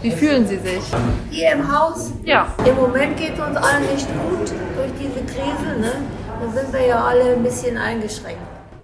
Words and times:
Wie 0.00 0.10
fühlen 0.10 0.46
Sie 0.46 0.56
sich? 0.56 0.82
Hier 1.30 1.52
im 1.52 1.70
Haus? 1.70 2.10
Ja. 2.24 2.46
Im 2.66 2.76
Moment 2.76 3.18
geht 3.18 3.34
es 3.34 3.40
uns 3.40 3.56
allen 3.56 3.82
nicht 3.92 4.06
gut 4.08 4.50
durch 4.74 4.92
diese 4.98 5.22
Krise. 5.26 5.78
Ne? 5.78 5.92
Da 6.40 6.48
sind 6.50 6.72
wir 6.72 6.86
ja 6.86 7.04
alle 7.04 7.34
ein 7.36 7.42
bisschen 7.42 7.76
eingeschränkt. 7.76 8.40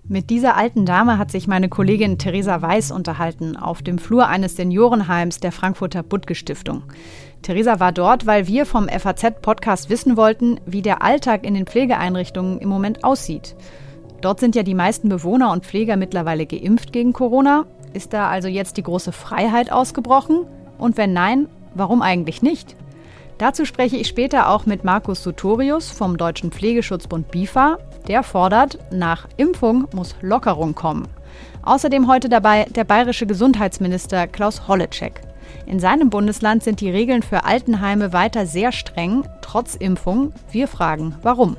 Mit 0.07 0.29
dieser 0.29 0.59
alten 0.59 0.85
Dame 0.85 1.17
hat 1.17 1.31
sich 1.31 1.49
meine 1.49 1.71
Kollegin 1.71 2.19
Theresa 2.19 2.61
Weiß 2.61 2.91
unterhalten 2.91 3.57
auf 3.57 3.81
dem 3.81 3.97
Flur 3.99 4.29
eines 4.29 4.57
Seniorenheims 4.57 5.41
der 5.41 5.53
Frankfurter 5.53 6.03
Budge 6.03 6.35
Stiftung. 6.35 6.83
Theresa 7.41 7.81
war 7.81 7.93
dort, 7.93 8.27
weil 8.27 8.47
wir 8.47 8.67
vom 8.67 8.89
FAZ-Podcast 8.89 9.89
wissen 9.89 10.19
wollten, 10.19 10.61
wie 10.67 10.83
der 10.83 11.03
Alltag 11.03 11.47
in 11.47 11.55
den 11.55 11.67
Pflegeeinrichtungen 11.67 12.59
im 12.59 12.69
Moment 12.69 13.05
aussieht. 13.05 13.57
Dort 14.21 14.41
sind 14.41 14.57
ja 14.57 14.63
die 14.63 14.75
meisten 14.75 15.09
Bewohner 15.09 15.53
und 15.53 15.65
Pfleger 15.65 15.97
mittlerweile 15.97 16.47
geimpft 16.47 16.93
gegen 16.93 17.13
Corona. 17.13 17.67
Ist 17.93 18.13
da 18.13 18.29
also 18.29 18.49
jetzt 18.49 18.77
die 18.77 18.83
große 18.83 19.13
Freiheit 19.13 19.71
ausgebrochen? 19.71 20.47
Und 20.77 20.97
wenn 20.97 21.13
nein, 21.13 21.49
warum 21.75 22.03
eigentlich 22.03 22.43
nicht? 22.43 22.77
Dazu 23.39 23.65
spreche 23.65 23.97
ich 23.97 24.09
später 24.09 24.49
auch 24.51 24.67
mit 24.67 24.83
Markus 24.83 25.23
Sutorius 25.23 25.91
vom 25.91 26.17
Deutschen 26.17 26.51
Pflegeschutzbund 26.51 27.31
BIFA. 27.31 27.79
Der 28.09 28.25
fordert, 28.25 28.79
nach 28.91 29.29
Impfung 29.37 29.87
muss 29.95 30.17
Lockerung 30.21 30.75
kommen. 30.75 31.07
Außerdem 31.63 32.09
heute 32.09 32.29
dabei 32.29 32.65
der 32.65 32.85
bayerische 32.85 33.27
Gesundheitsminister 33.27 34.27
Klaus 34.27 34.67
Holleczek. 34.67 35.21
In 35.67 35.79
seinem 35.79 36.11
Bundesland 36.11 36.65
sind 36.65 36.81
die 36.81 36.91
Regeln 36.91 37.23
für 37.23 37.45
Altenheime 37.45 38.13
weiter 38.13 38.47
sehr 38.47 38.73
streng, 38.73 39.23
trotz 39.43 39.77
Impfung. 39.77 40.33
Wir 40.51 40.67
fragen, 40.67 41.15
warum? 41.23 41.57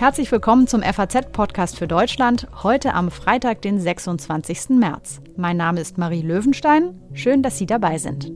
Herzlich 0.00 0.32
willkommen 0.32 0.66
zum 0.66 0.82
FAZ-Podcast 0.82 1.76
für 1.76 1.86
Deutschland, 1.86 2.46
heute 2.62 2.94
am 2.94 3.10
Freitag, 3.10 3.60
den 3.60 3.78
26. 3.78 4.70
März. 4.70 5.20
Mein 5.36 5.58
Name 5.58 5.78
ist 5.78 5.98
Marie 5.98 6.22
Löwenstein. 6.22 6.98
Schön, 7.12 7.42
dass 7.42 7.58
Sie 7.58 7.66
dabei 7.66 7.98
sind. 7.98 8.32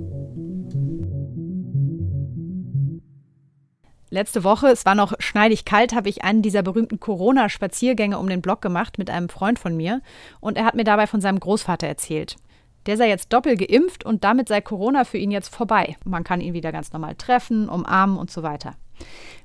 Letzte 4.10 4.44
Woche, 4.44 4.66
es 4.66 4.84
war 4.84 4.94
noch 4.94 5.14
schneidig 5.20 5.64
kalt, 5.64 5.94
habe 5.94 6.10
ich 6.10 6.22
einen 6.22 6.42
dieser 6.42 6.62
berühmten 6.62 7.00
Corona-Spaziergänge 7.00 8.18
um 8.18 8.28
den 8.28 8.42
Block 8.42 8.60
gemacht 8.60 8.98
mit 8.98 9.08
einem 9.08 9.30
Freund 9.30 9.58
von 9.58 9.74
mir 9.74 10.02
und 10.40 10.58
er 10.58 10.66
hat 10.66 10.74
mir 10.74 10.84
dabei 10.84 11.06
von 11.06 11.22
seinem 11.22 11.40
Großvater 11.40 11.86
erzählt. 11.86 12.36
Der 12.84 12.98
sei 12.98 13.08
jetzt 13.08 13.32
doppelt 13.32 13.66
geimpft 13.66 14.04
und 14.04 14.22
damit 14.22 14.48
sei 14.48 14.60
Corona 14.60 15.04
für 15.04 15.16
ihn 15.16 15.30
jetzt 15.30 15.48
vorbei. 15.48 15.96
Man 16.04 16.24
kann 16.24 16.42
ihn 16.42 16.52
wieder 16.52 16.72
ganz 16.72 16.92
normal 16.92 17.14
treffen, 17.14 17.70
umarmen 17.70 18.18
und 18.18 18.30
so 18.30 18.42
weiter. 18.42 18.74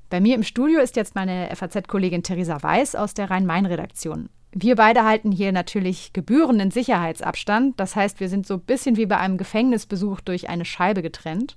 Bei 0.09 0.19
mir 0.19 0.33
im 0.33 0.43
Studio 0.43 0.79
ist 0.79 0.95
jetzt 0.95 1.13
meine 1.13 1.55
FAZ-Kollegin 1.55 2.23
Theresa 2.23 2.63
Weiß 2.63 2.95
aus 2.95 3.13
der 3.13 3.29
Rhein-Main-Redaktion. 3.29 4.29
Wir 4.52 4.75
beide 4.75 5.03
halten 5.03 5.31
hier 5.31 5.52
natürlich 5.52 6.13
gebührenden 6.13 6.71
Sicherheitsabstand. 6.71 7.79
Das 7.79 7.95
heißt, 7.95 8.19
wir 8.19 8.27
sind 8.27 8.47
so 8.47 8.55
ein 8.55 8.61
bisschen 8.61 8.97
wie 8.97 9.05
bei 9.05 9.17
einem 9.17 9.37
Gefängnisbesuch 9.37 10.21
durch 10.21 10.49
eine 10.49 10.65
Scheibe 10.65 11.03
getrennt, 11.03 11.55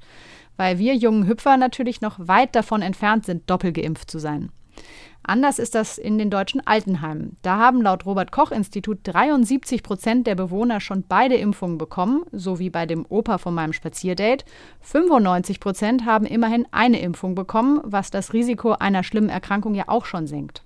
weil 0.59 0.79
wir 0.79 0.95
jungen 0.95 1.27
Hüpfer 1.27 1.57
natürlich 1.57 2.03
noch 2.03 2.19
weit 2.19 2.55
davon 2.55 2.83
entfernt 2.83 3.25
sind, 3.25 3.49
doppelt 3.49 3.77
geimpft 3.77 4.11
zu 4.11 4.19
sein. 4.19 4.51
Anders 5.25 5.59
ist 5.59 5.75
das 5.75 5.99
in 5.99 6.19
den 6.19 6.31
deutschen 6.31 6.67
Altenheimen. 6.67 7.37
Da 7.43 7.59
haben 7.59 7.81
laut 7.81 8.07
Robert 8.07 8.33
Koch 8.33 8.51
Institut 8.51 8.99
73 9.05 9.83
Prozent 9.83 10.27
der 10.27 10.35
Bewohner 10.35 10.81
schon 10.81 11.05
beide 11.09 11.37
Impfungen 11.37 11.79
bekommen, 11.79 12.25
so 12.33 12.59
wie 12.59 12.71
bei 12.71 12.87
dem 12.87 13.07
Opa 13.09 13.39
von 13.39 13.55
meinem 13.55 13.73
Spazierdate. 13.73 14.45
95 14.81 15.61
Prozent 15.61 16.05
haben 16.05 16.27
immerhin 16.27 16.67
eine 16.73 17.01
Impfung 17.01 17.35
bekommen, 17.35 17.81
was 17.85 18.11
das 18.11 18.33
Risiko 18.33 18.73
einer 18.73 19.05
schlimmen 19.05 19.29
Erkrankung 19.29 19.75
ja 19.75 19.85
auch 19.87 20.07
schon 20.07 20.27
senkt. 20.27 20.63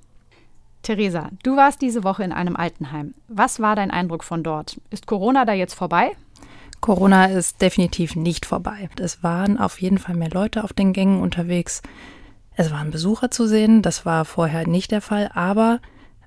Theresa, 0.83 1.31
du 1.43 1.57
warst 1.57 1.83
diese 1.83 2.05
Woche 2.05 2.23
in 2.23 2.33
einem 2.33 2.57
Altenheim. 2.57 3.13
Was 3.29 3.61
war 3.61 3.77
dein 3.77 3.91
Eindruck 3.91 4.25
von 4.25 4.43
dort? 4.43 4.81
Ist 4.91 5.07
Corona 5.07 5.45
da 5.45 5.53
jetzt 5.53 5.75
vorbei? 5.75 6.13
Corona 6.81 7.27
ist 7.27 7.61
definitiv 7.61 8.15
nicht 8.15 8.47
vorbei. 8.47 8.89
Es 9.01 9.23
waren 9.23 9.59
auf 9.59 9.81
jeden 9.81 9.99
Fall 9.99 10.15
mehr 10.15 10.31
Leute 10.31 10.63
auf 10.63 10.73
den 10.73 10.93
Gängen 10.93 11.21
unterwegs. 11.21 11.83
Es 12.57 12.71
waren 12.71 12.91
Besucher 12.91 13.31
zu 13.31 13.47
sehen, 13.47 13.83
das 13.83 14.07
war 14.07 14.25
vorher 14.25 14.67
nicht 14.67 14.91
der 14.91 15.03
Fall, 15.03 15.31
aber 15.35 15.81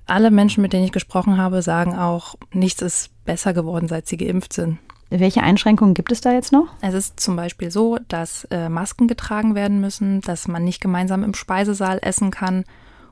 alle 0.06 0.30
Menschen, 0.30 0.62
mit 0.62 0.72
denen 0.72 0.84
ich 0.84 0.92
gesprochen 0.92 1.36
habe, 1.36 1.60
sagen 1.60 1.96
auch, 1.96 2.36
nichts 2.52 2.82
ist 2.82 3.10
besser 3.24 3.52
geworden, 3.52 3.88
seit 3.88 4.06
sie 4.06 4.16
geimpft 4.16 4.52
sind. 4.52 4.78
Welche 5.10 5.42
Einschränkungen 5.42 5.94
gibt 5.94 6.12
es 6.12 6.20
da 6.20 6.32
jetzt 6.32 6.52
noch? 6.52 6.68
Es 6.82 6.94
ist 6.94 7.18
zum 7.18 7.34
Beispiel 7.34 7.72
so, 7.72 7.98
dass 8.06 8.44
äh, 8.52 8.68
Masken 8.68 9.08
getragen 9.08 9.56
werden 9.56 9.80
müssen, 9.80 10.20
dass 10.20 10.46
man 10.46 10.62
nicht 10.64 10.80
gemeinsam 10.80 11.24
im 11.24 11.34
Speisesaal 11.34 11.98
essen 12.00 12.30
kann 12.30 12.64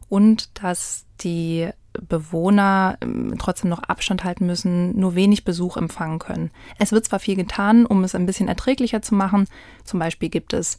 und 0.09 0.63
dass 0.63 1.07
die 1.21 1.69
Bewohner 2.01 2.99
ähm, 3.01 3.35
trotzdem 3.39 3.69
noch 3.69 3.83
Abstand 3.83 4.23
halten 4.23 4.47
müssen, 4.47 4.97
nur 4.99 5.17
wenig 5.17 5.45
Besuch 5.45 5.77
empfangen 5.77 6.21
können. 6.21 6.53
Es 6.79 6.93
wird 6.93 7.05
zwar 7.05 7.19
viel 7.19 7.35
getan, 7.35 7.85
um 7.85 8.05
es 8.05 8.15
ein 8.15 8.27
bisschen 8.27 8.47
erträglicher 8.47 9.03
zu 9.03 9.17
machen. 9.17 9.49
Zum 9.83 9.99
Beispiel 9.99 10.29
gibt 10.29 10.53
es 10.53 10.79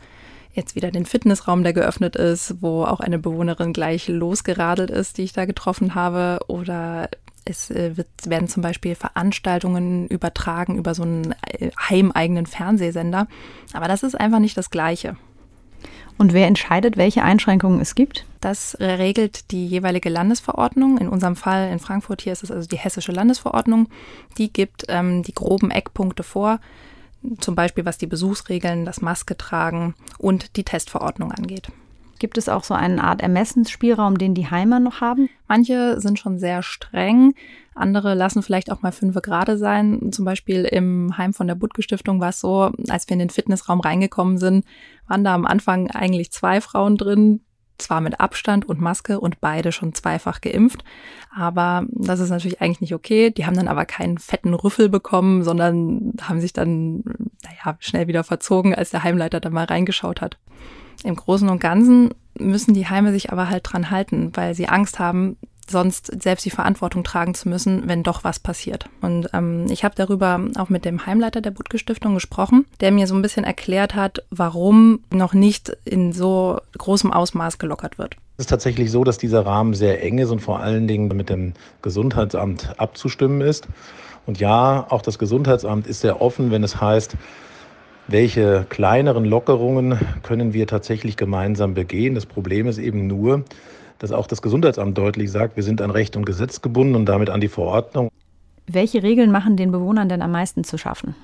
jetzt 0.53 0.75
wieder 0.75 0.91
den 0.91 1.05
Fitnessraum, 1.05 1.63
der 1.63 1.73
geöffnet 1.73 2.15
ist, 2.15 2.61
wo 2.61 2.83
auch 2.83 2.99
eine 2.99 3.19
Bewohnerin 3.19 3.73
gleich 3.73 4.07
losgeradelt 4.07 4.89
ist, 4.91 5.17
die 5.17 5.23
ich 5.23 5.33
da 5.33 5.45
getroffen 5.45 5.95
habe. 5.95 6.39
Oder 6.47 7.09
es 7.45 7.69
äh, 7.69 7.97
wird, 7.97 8.07
werden 8.25 8.47
zum 8.47 8.63
Beispiel 8.63 8.95
Veranstaltungen 8.95 10.07
übertragen 10.07 10.77
über 10.77 10.93
so 10.93 11.03
einen 11.03 11.35
äh, 11.47 11.71
heimeigenen 11.89 12.45
Fernsehsender. 12.45 13.27
Aber 13.73 13.87
das 13.87 14.03
ist 14.03 14.15
einfach 14.15 14.39
nicht 14.39 14.57
das 14.57 14.69
Gleiche. 14.69 15.15
Und 16.17 16.33
wer 16.33 16.47
entscheidet, 16.47 16.97
welche 16.97 17.23
Einschränkungen 17.23 17.79
es 17.79 17.95
gibt? 17.95 18.25
Das 18.41 18.75
regelt 18.81 19.51
die 19.51 19.65
jeweilige 19.65 20.09
Landesverordnung. 20.09 20.97
In 20.97 21.07
unserem 21.07 21.37
Fall 21.37 21.71
in 21.71 21.79
Frankfurt 21.79 22.21
hier 22.21 22.33
ist 22.33 22.43
es 22.43 22.51
also 22.51 22.67
die 22.67 22.77
hessische 22.77 23.13
Landesverordnung. 23.13 23.87
Die 24.37 24.51
gibt 24.51 24.83
ähm, 24.89 25.23
die 25.23 25.33
groben 25.33 25.71
Eckpunkte 25.71 26.23
vor 26.23 26.59
zum 27.39 27.55
Beispiel 27.55 27.85
was 27.85 27.97
die 27.97 28.07
Besuchsregeln, 28.07 28.85
das 28.85 29.01
Maske 29.01 29.37
tragen 29.37 29.95
und 30.17 30.55
die 30.55 30.63
Testverordnung 30.63 31.31
angeht. 31.31 31.71
Gibt 32.19 32.37
es 32.37 32.49
auch 32.49 32.65
so 32.65 32.73
eine 32.73 33.01
Art 33.01 33.21
Ermessensspielraum, 33.21 34.17
den 34.17 34.33
die 34.33 34.51
Heimer 34.51 34.79
noch 34.81 34.99
haben? 34.99 35.29
Manche 35.47 36.01
sind 36.01 36.19
schon 36.19 36.37
sehr 36.37 36.63
streng, 36.63 37.33
andere 37.79 38.13
lassen 38.13 38.43
vielleicht 38.43 38.71
auch 38.71 38.81
mal 38.81 38.91
fünf 38.91 39.15
gerade 39.21 39.57
sein. 39.57 40.11
Zum 40.11 40.25
Beispiel 40.25 40.65
im 40.65 41.17
Heim 41.17 41.33
von 41.33 41.47
der 41.47 41.55
Budge 41.55 41.81
Stiftung 41.81 42.19
war 42.19 42.29
es 42.29 42.41
so, 42.41 42.71
als 42.89 43.07
wir 43.07 43.13
in 43.13 43.19
den 43.19 43.29
Fitnessraum 43.29 43.79
reingekommen 43.79 44.37
sind, 44.37 44.65
waren 45.07 45.23
da 45.23 45.33
am 45.33 45.45
Anfang 45.45 45.89
eigentlich 45.89 46.31
zwei 46.31 46.59
Frauen 46.59 46.97
drin, 46.97 47.39
zwar 47.81 48.01
mit 48.01 48.19
Abstand 48.19 48.67
und 48.67 48.81
Maske 48.81 49.19
und 49.19 49.41
beide 49.41 49.71
schon 49.71 49.93
zweifach 49.93 50.41
geimpft, 50.41 50.83
aber 51.35 51.85
das 51.91 52.19
ist 52.19 52.29
natürlich 52.29 52.61
eigentlich 52.61 52.81
nicht 52.81 52.93
okay. 52.93 53.31
Die 53.31 53.45
haben 53.45 53.55
dann 53.55 53.67
aber 53.67 53.85
keinen 53.85 54.17
fetten 54.17 54.53
Rüffel 54.53 54.89
bekommen, 54.89 55.43
sondern 55.43 56.13
haben 56.21 56.41
sich 56.41 56.53
dann, 56.53 57.03
naja, 57.43 57.77
schnell 57.79 58.07
wieder 58.07 58.23
verzogen, 58.23 58.75
als 58.75 58.91
der 58.91 59.03
Heimleiter 59.03 59.39
da 59.39 59.49
mal 59.49 59.65
reingeschaut 59.65 60.21
hat. 60.21 60.37
Im 61.03 61.15
Großen 61.15 61.47
und 61.49 61.59
Ganzen 61.59 62.13
müssen 62.37 62.73
die 62.73 62.87
Heime 62.87 63.11
sich 63.11 63.31
aber 63.31 63.49
halt 63.49 63.63
dran 63.65 63.89
halten, 63.89 64.31
weil 64.33 64.53
sie 64.53 64.67
Angst 64.67 64.99
haben, 64.99 65.37
sonst 65.69 66.21
selbst 66.21 66.45
die 66.45 66.49
Verantwortung 66.49 67.03
tragen 67.03 67.33
zu 67.33 67.49
müssen, 67.49 67.87
wenn 67.87 68.03
doch 68.03 68.23
was 68.23 68.39
passiert. 68.39 68.85
Und 69.01 69.29
ähm, 69.33 69.67
ich 69.69 69.83
habe 69.83 69.95
darüber 69.95 70.39
auch 70.57 70.69
mit 70.69 70.85
dem 70.85 71.05
Heimleiter 71.05 71.41
der 71.41 71.51
Budge 71.51 71.77
Stiftung 71.77 72.13
gesprochen, 72.13 72.65
der 72.81 72.91
mir 72.91 73.07
so 73.07 73.15
ein 73.15 73.21
bisschen 73.21 73.43
erklärt 73.43 73.95
hat, 73.95 74.23
warum 74.29 74.99
noch 75.11 75.33
nicht 75.33 75.75
in 75.85 76.13
so 76.13 76.59
großem 76.77 77.11
Ausmaß 77.11 77.57
gelockert 77.57 77.97
wird. 77.97 78.15
Es 78.37 78.45
ist 78.45 78.49
tatsächlich 78.49 78.89
so, 78.91 79.03
dass 79.03 79.17
dieser 79.17 79.45
Rahmen 79.45 79.73
sehr 79.73 80.03
eng 80.03 80.17
ist 80.17 80.29
und 80.29 80.39
vor 80.39 80.59
allen 80.59 80.87
Dingen 80.87 81.07
mit 81.09 81.29
dem 81.29 81.53
Gesundheitsamt 81.81 82.79
abzustimmen 82.79 83.41
ist. 83.41 83.67
Und 84.25 84.39
ja, 84.39 84.85
auch 84.89 85.01
das 85.01 85.19
Gesundheitsamt 85.19 85.87
ist 85.87 86.01
sehr 86.01 86.21
offen, 86.21 86.51
wenn 86.51 86.63
es 86.63 86.79
heißt, 86.79 87.15
welche 88.07 88.65
kleineren 88.69 89.25
Lockerungen 89.25 89.99
können 90.23 90.53
wir 90.53 90.67
tatsächlich 90.67 91.17
gemeinsam 91.17 91.73
begehen. 91.73 92.15
Das 92.15 92.25
Problem 92.25 92.67
ist 92.67 92.77
eben 92.77 93.07
nur, 93.07 93.43
dass 93.99 94.11
auch 94.11 94.27
das 94.27 94.41
Gesundheitsamt 94.41 94.97
deutlich 94.97 95.31
sagt, 95.31 95.55
wir 95.55 95.63
sind 95.63 95.81
an 95.81 95.91
Recht 95.91 96.15
und 96.15 96.25
Gesetz 96.25 96.61
gebunden 96.61 96.95
und 96.95 97.05
damit 97.05 97.29
an 97.29 97.41
die 97.41 97.49
Verordnung. 97.49 98.09
Welche 98.65 99.03
Regeln 99.03 99.31
machen 99.31 99.57
den 99.57 99.71
Bewohnern 99.71 100.09
denn 100.09 100.21
am 100.21 100.31
meisten 100.31 100.63
zu 100.63 100.77
schaffen? 100.77 101.15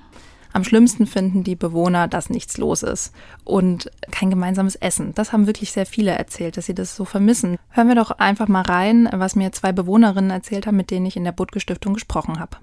Am 0.56 0.64
schlimmsten 0.64 1.06
finden 1.06 1.44
die 1.44 1.56
Bewohner, 1.56 2.08
dass 2.08 2.30
nichts 2.30 2.58
los 2.58 2.82
ist 2.82 3.14
und 3.44 3.92
kein 4.12 4.30
gemeinsames 4.30 4.76
Essen. 4.76 5.14
Das 5.14 5.34
haben 5.34 5.48
wirklich 5.48 5.74
sehr 5.74 5.86
viele 5.86 6.12
erzählt, 6.12 6.56
dass 6.56 6.66
sie 6.66 6.74
das 6.74 6.96
so 6.96 7.04
vermissen. 7.04 7.58
Hören 7.72 7.90
wir 7.90 7.96
doch 7.96 8.12
einfach 8.12 8.48
mal 8.48 8.62
rein, 8.62 9.10
was 9.12 9.36
mir 9.36 9.52
zwei 9.52 9.74
Bewohnerinnen 9.74 10.32
erzählt 10.32 10.66
haben, 10.66 10.78
mit 10.78 10.92
denen 10.92 11.06
ich 11.08 11.18
in 11.18 11.26
der 11.26 11.34
Budge 11.34 11.60
Stiftung 11.60 11.94
gesprochen 11.94 12.40
habe. 12.40 12.58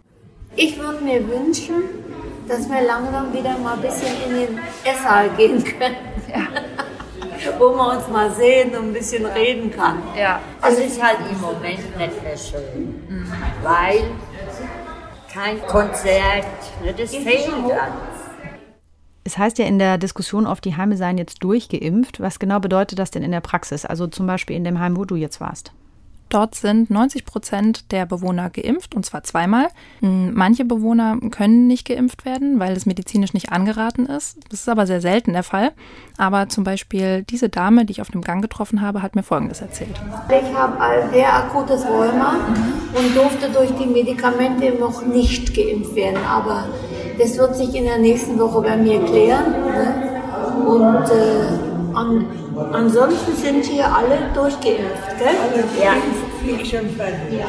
Ich 0.56 0.78
würde 0.78 1.04
mir 1.04 1.20
wünschen, 1.28 1.74
dass 2.48 2.66
wir 2.68 2.82
langsam 2.86 3.32
wieder 3.32 3.58
mal 3.58 3.74
ein 3.74 3.82
bisschen 3.82 4.08
in 4.26 4.34
den 4.36 4.58
Esssaal 4.84 5.28
gehen 5.36 5.62
können. 5.62 5.96
Ja. 6.30 6.46
wo 7.58 7.74
man 7.74 7.96
uns 7.96 8.08
mal 8.08 8.30
sehen 8.32 8.70
und 8.76 8.88
ein 8.88 8.92
bisschen 8.92 9.26
reden 9.26 9.70
kann. 9.70 10.02
Ja. 10.16 10.40
Es 10.62 10.78
ist 10.78 11.02
halt 11.02 11.18
im 11.30 11.40
Moment 11.40 11.98
nicht 11.98 12.22
mehr 12.22 12.36
schön, 12.36 13.02
mhm. 13.08 13.32
weil 13.62 14.04
kein 15.32 15.60
Konzert, 15.66 16.46
ne, 16.84 16.92
das 16.92 17.14
fehlt 17.14 17.48
alles. 17.48 18.22
Es 19.24 19.38
heißt 19.38 19.58
ja 19.58 19.66
in 19.66 19.78
der 19.78 19.98
Diskussion 19.98 20.46
oft, 20.46 20.64
die 20.64 20.76
Heime 20.76 20.96
seien 20.96 21.16
jetzt 21.16 21.44
durchgeimpft. 21.44 22.20
Was 22.20 22.38
genau 22.38 22.58
bedeutet 22.58 22.98
das 22.98 23.12
denn 23.12 23.22
in 23.22 23.30
der 23.30 23.40
Praxis? 23.40 23.86
Also 23.86 24.08
zum 24.08 24.26
Beispiel 24.26 24.56
in 24.56 24.64
dem 24.64 24.80
Heim, 24.80 24.96
wo 24.96 25.04
du 25.04 25.14
jetzt 25.14 25.40
warst. 25.40 25.72
Dort 26.32 26.54
sind 26.54 26.88
90 26.88 27.26
Prozent 27.26 27.92
der 27.92 28.06
Bewohner 28.06 28.48
geimpft 28.48 28.94
und 28.94 29.04
zwar 29.04 29.22
zweimal. 29.22 29.68
Hm, 30.00 30.32
manche 30.32 30.64
Bewohner 30.64 31.18
können 31.30 31.66
nicht 31.66 31.86
geimpft 31.86 32.24
werden, 32.24 32.58
weil 32.58 32.72
es 32.72 32.86
medizinisch 32.86 33.34
nicht 33.34 33.52
angeraten 33.52 34.06
ist. 34.06 34.38
Das 34.48 34.60
ist 34.60 34.68
aber 34.70 34.86
sehr 34.86 35.02
selten 35.02 35.34
der 35.34 35.42
Fall. 35.42 35.72
Aber 36.16 36.48
zum 36.48 36.64
Beispiel 36.64 37.22
diese 37.22 37.50
Dame, 37.50 37.84
die 37.84 37.92
ich 37.92 38.00
auf 38.00 38.10
dem 38.10 38.22
Gang 38.22 38.40
getroffen 38.40 38.80
habe, 38.80 39.02
hat 39.02 39.14
mir 39.14 39.22
Folgendes 39.22 39.60
erzählt. 39.60 40.00
Ich 40.30 40.54
habe 40.54 40.80
ein 40.80 41.10
sehr 41.12 41.34
akutes 41.34 41.84
Rheuma 41.86 42.36
und 42.94 43.14
durfte 43.14 43.50
durch 43.50 43.70
die 43.72 43.86
Medikamente 43.86 44.72
noch 44.80 45.04
nicht 45.04 45.54
geimpft 45.54 45.94
werden. 45.94 46.24
Aber 46.26 46.64
das 47.18 47.36
wird 47.36 47.56
sich 47.56 47.74
in 47.74 47.84
der 47.84 47.98
nächsten 47.98 48.38
Woche 48.38 48.62
bei 48.62 48.78
mir 48.78 49.04
klären. 49.04 49.52
Ne? 49.52 50.12
Und 50.66 51.10
äh, 51.10 51.71
an 51.94 52.26
Ansonsten 52.72 53.34
sind 53.36 53.64
hier 53.64 53.86
alle 53.86 54.18
durchgeimpft, 54.34 55.18
gell? 55.18 55.34
Ja. 55.80 55.94
ja. 57.30 57.46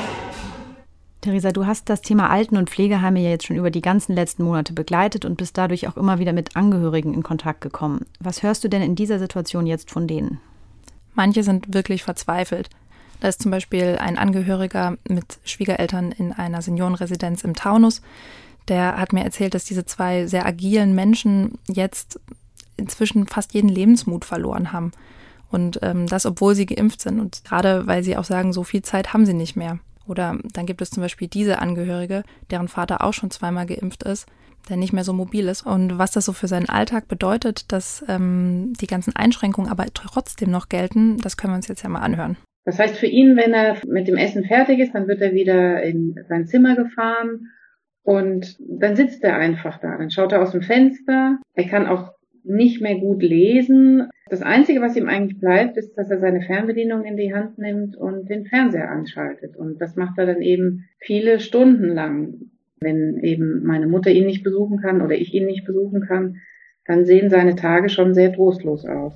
Theresa, 1.21 1.51
du 1.51 1.65
hast 1.65 1.89
das 1.89 2.01
Thema 2.01 2.29
Alten- 2.29 2.57
und 2.57 2.69
Pflegeheime 2.69 3.21
ja 3.21 3.29
jetzt 3.29 3.45
schon 3.45 3.55
über 3.55 3.71
die 3.71 3.81
ganzen 3.81 4.13
letzten 4.13 4.43
Monate 4.43 4.73
begleitet 4.73 5.23
und 5.23 5.37
bist 5.37 5.57
dadurch 5.57 5.87
auch 5.87 5.95
immer 5.95 6.19
wieder 6.19 6.33
mit 6.33 6.57
Angehörigen 6.57 7.13
in 7.13 7.23
Kontakt 7.23 7.61
gekommen. 7.61 8.05
Was 8.19 8.43
hörst 8.43 8.63
du 8.63 8.67
denn 8.67 8.81
in 8.81 8.95
dieser 8.95 9.19
Situation 9.19 9.65
jetzt 9.65 9.89
von 9.89 10.05
denen? 10.05 10.41
Manche 11.13 11.43
sind 11.43 11.73
wirklich 11.73 12.03
verzweifelt. 12.03 12.69
Da 13.21 13.29
ist 13.29 13.41
zum 13.41 13.51
Beispiel 13.51 13.97
ein 14.01 14.17
Angehöriger 14.17 14.97
mit 15.07 15.39
Schwiegereltern 15.45 16.11
in 16.11 16.33
einer 16.33 16.61
Seniorenresidenz 16.61 17.45
im 17.45 17.55
Taunus. 17.55 18.01
Der 18.67 18.97
hat 18.97 19.13
mir 19.13 19.23
erzählt, 19.23 19.53
dass 19.53 19.63
diese 19.63 19.85
zwei 19.85 20.27
sehr 20.27 20.45
agilen 20.45 20.93
Menschen 20.93 21.57
jetzt 21.69 22.19
inzwischen 22.77 23.27
fast 23.27 23.53
jeden 23.53 23.69
Lebensmut 23.69 24.25
verloren 24.25 24.71
haben. 24.71 24.91
Und 25.51 25.79
ähm, 25.83 26.07
das, 26.07 26.25
obwohl 26.25 26.55
sie 26.55 26.65
geimpft 26.65 27.01
sind. 27.01 27.19
Und 27.19 27.43
gerade 27.45 27.85
weil 27.85 28.03
sie 28.03 28.17
auch 28.17 28.23
sagen, 28.23 28.53
so 28.53 28.63
viel 28.63 28.81
Zeit 28.81 29.13
haben 29.13 29.25
sie 29.25 29.33
nicht 29.35 29.55
mehr. 29.55 29.79
Oder 30.07 30.37
dann 30.53 30.65
gibt 30.65 30.81
es 30.81 30.89
zum 30.89 31.01
Beispiel 31.01 31.27
diese 31.27 31.59
Angehörige, 31.59 32.23
deren 32.51 32.67
Vater 32.67 33.03
auch 33.03 33.13
schon 33.13 33.31
zweimal 33.31 33.65
geimpft 33.65 34.03
ist, 34.03 34.27
der 34.69 34.77
nicht 34.77 34.93
mehr 34.93 35.03
so 35.03 35.13
mobil 35.13 35.47
ist. 35.47 35.65
Und 35.65 35.97
was 35.97 36.11
das 36.11 36.25
so 36.25 36.33
für 36.33 36.47
seinen 36.47 36.69
Alltag 36.69 37.07
bedeutet, 37.07 37.71
dass 37.71 38.03
ähm, 38.07 38.73
die 38.81 38.87
ganzen 38.87 39.15
Einschränkungen 39.15 39.71
aber 39.71 39.85
trotzdem 39.93 40.51
noch 40.51 40.69
gelten, 40.69 41.17
das 41.17 41.37
können 41.37 41.53
wir 41.53 41.57
uns 41.57 41.67
jetzt 41.67 41.83
ja 41.83 41.89
mal 41.89 42.01
anhören. 42.01 42.37
Das 42.65 42.79
heißt 42.79 42.97
für 42.97 43.07
ihn, 43.07 43.35
wenn 43.35 43.53
er 43.53 43.77
mit 43.85 44.07
dem 44.07 44.17
Essen 44.17 44.45
fertig 44.45 44.79
ist, 44.79 44.95
dann 44.95 45.07
wird 45.07 45.21
er 45.21 45.33
wieder 45.33 45.83
in 45.83 46.15
sein 46.29 46.47
Zimmer 46.47 46.75
gefahren 46.75 47.47
und 48.03 48.57
dann 48.59 48.95
sitzt 48.95 49.23
er 49.23 49.35
einfach 49.35 49.79
da. 49.79 49.97
Dann 49.97 50.11
schaut 50.11 50.31
er 50.31 50.41
aus 50.41 50.51
dem 50.51 50.61
Fenster. 50.61 51.39
Er 51.53 51.67
kann 51.67 51.87
auch 51.87 52.12
nicht 52.43 52.81
mehr 52.81 52.99
gut 52.99 53.21
lesen. 53.21 54.09
Das 54.29 54.41
Einzige, 54.41 54.81
was 54.81 54.95
ihm 54.95 55.07
eigentlich 55.07 55.39
bleibt, 55.39 55.77
ist, 55.77 55.95
dass 55.95 56.09
er 56.09 56.19
seine 56.19 56.41
Fernbedienung 56.41 57.03
in 57.05 57.17
die 57.17 57.33
Hand 57.33 57.57
nimmt 57.57 57.95
und 57.95 58.29
den 58.29 58.45
Fernseher 58.45 58.89
anschaltet. 58.89 59.55
Und 59.55 59.79
das 59.79 59.95
macht 59.95 60.17
er 60.17 60.25
dann 60.25 60.41
eben 60.41 60.85
viele 60.99 61.39
Stunden 61.39 61.89
lang. 61.89 62.35
Wenn 62.79 63.17
eben 63.19 63.63
meine 63.63 63.87
Mutter 63.87 64.11
ihn 64.11 64.25
nicht 64.25 64.43
besuchen 64.43 64.79
kann 64.81 65.01
oder 65.01 65.15
ich 65.15 65.33
ihn 65.33 65.45
nicht 65.45 65.65
besuchen 65.65 66.01
kann, 66.01 66.37
dann 66.85 67.05
sehen 67.05 67.29
seine 67.29 67.55
Tage 67.55 67.89
schon 67.89 68.13
sehr 68.13 68.33
trostlos 68.33 68.85
aus. 68.85 69.13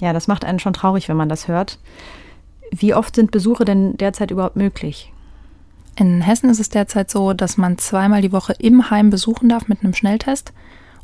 Ja, 0.00 0.12
das 0.12 0.28
macht 0.28 0.44
einen 0.44 0.58
schon 0.58 0.72
traurig, 0.72 1.08
wenn 1.08 1.16
man 1.16 1.28
das 1.28 1.48
hört. 1.48 1.78
Wie 2.70 2.94
oft 2.94 3.16
sind 3.16 3.30
Besuche 3.30 3.64
denn 3.64 3.96
derzeit 3.96 4.30
überhaupt 4.30 4.56
möglich? 4.56 5.12
In 5.98 6.20
Hessen 6.20 6.48
ist 6.48 6.60
es 6.60 6.68
derzeit 6.68 7.10
so, 7.10 7.32
dass 7.32 7.56
man 7.56 7.76
zweimal 7.76 8.22
die 8.22 8.32
Woche 8.32 8.54
im 8.60 8.90
Heim 8.90 9.10
besuchen 9.10 9.48
darf 9.48 9.68
mit 9.68 9.82
einem 9.82 9.94
Schnelltest. 9.94 10.52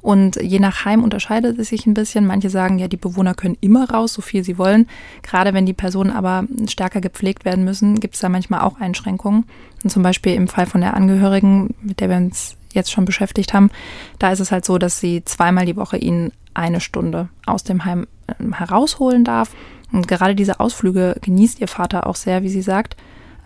Und 0.04 0.36
je 0.36 0.58
nach 0.58 0.84
Heim 0.84 1.02
unterscheidet 1.02 1.58
es 1.58 1.70
sich 1.70 1.86
ein 1.86 1.94
bisschen. 1.94 2.26
Manche 2.26 2.50
sagen, 2.50 2.78
ja, 2.78 2.88
die 2.88 2.98
Bewohner 2.98 3.32
können 3.32 3.56
immer 3.62 3.88
raus, 3.88 4.12
so 4.12 4.20
viel 4.20 4.44
sie 4.44 4.58
wollen. 4.58 4.86
Gerade 5.22 5.54
wenn 5.54 5.64
die 5.64 5.72
Personen 5.72 6.10
aber 6.10 6.44
stärker 6.68 7.00
gepflegt 7.00 7.46
werden 7.46 7.64
müssen, 7.64 8.00
gibt 8.00 8.14
es 8.14 8.20
da 8.20 8.28
manchmal 8.28 8.60
auch 8.60 8.78
Einschränkungen. 8.78 9.46
Und 9.82 9.88
zum 9.88 10.02
Beispiel 10.02 10.34
im 10.34 10.46
Fall 10.46 10.66
von 10.66 10.82
der 10.82 10.92
Angehörigen, 10.92 11.74
mit 11.80 12.00
der 12.00 12.10
wir 12.10 12.18
uns 12.18 12.58
jetzt 12.74 12.92
schon 12.92 13.06
beschäftigt 13.06 13.54
haben, 13.54 13.70
da 14.18 14.30
ist 14.30 14.40
es 14.40 14.52
halt 14.52 14.66
so, 14.66 14.76
dass 14.76 15.00
sie 15.00 15.24
zweimal 15.24 15.64
die 15.64 15.76
Woche 15.76 15.96
ihnen 15.96 16.32
eine 16.52 16.82
Stunde 16.82 17.30
aus 17.46 17.64
dem 17.64 17.86
Heim 17.86 18.06
ähm, 18.38 18.52
herausholen 18.52 19.24
darf. 19.24 19.52
Und 19.90 20.06
gerade 20.06 20.34
diese 20.34 20.60
Ausflüge 20.60 21.16
genießt 21.22 21.60
ihr 21.60 21.68
Vater 21.68 22.06
auch 22.06 22.16
sehr, 22.16 22.42
wie 22.42 22.50
sie 22.50 22.60
sagt. 22.60 22.98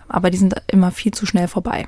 Aber 0.09 0.29
die 0.31 0.39
sind 0.39 0.61
immer 0.67 0.91
viel 0.91 1.13
zu 1.13 1.25
schnell 1.25 1.47
vorbei. 1.47 1.87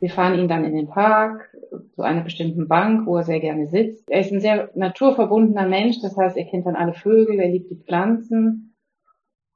Wir 0.00 0.10
fahren 0.10 0.38
ihn 0.38 0.48
dann 0.48 0.64
in 0.64 0.74
den 0.74 0.88
Park, 0.88 1.54
zu 1.94 2.02
einer 2.02 2.22
bestimmten 2.22 2.66
Bank, 2.68 3.06
wo 3.06 3.18
er 3.18 3.24
sehr 3.24 3.40
gerne 3.40 3.66
sitzt. 3.66 4.10
Er 4.10 4.20
ist 4.20 4.32
ein 4.32 4.40
sehr 4.40 4.70
naturverbundener 4.74 5.68
Mensch, 5.68 6.00
das 6.00 6.16
heißt, 6.16 6.36
er 6.36 6.46
kennt 6.46 6.66
dann 6.66 6.76
alle 6.76 6.94
Vögel, 6.94 7.38
er 7.38 7.50
liebt 7.50 7.70
die 7.70 7.76
Pflanzen. 7.76 8.74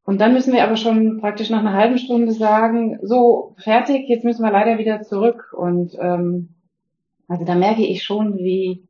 Und 0.05 0.21
dann 0.21 0.35
müssen 0.35 0.53
wir 0.53 0.65
aber 0.65 0.77
schon 0.77 1.19
praktisch 1.19 1.49
nach 1.49 1.61
einer 1.61 1.73
halben 1.73 1.97
Stunde 1.97 2.33
sagen, 2.33 2.99
so, 3.01 3.55
fertig, 3.59 4.07
jetzt 4.09 4.25
müssen 4.25 4.45
wir 4.45 4.53
leider 4.53 4.79
wieder 4.79 5.01
zurück. 5.01 5.55
Und 5.57 5.97
ähm, 5.99 6.51
also 7.27 7.47
da 7.47 7.55
merke 7.55 7.87
ich 7.87 8.03
schon, 8.03 8.37
wie, 8.37 8.87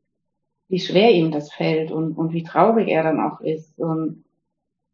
wie 0.69 0.81
schwer 0.81 1.13
ihm 1.13 1.31
das 1.31 1.53
fällt 1.53 1.93
und, 1.93 2.15
und 2.15 2.33
wie 2.33 2.43
traurig 2.43 2.89
er 2.89 3.05
dann 3.05 3.21
auch 3.21 3.41
ist. 3.41 3.79
Und 3.79 4.25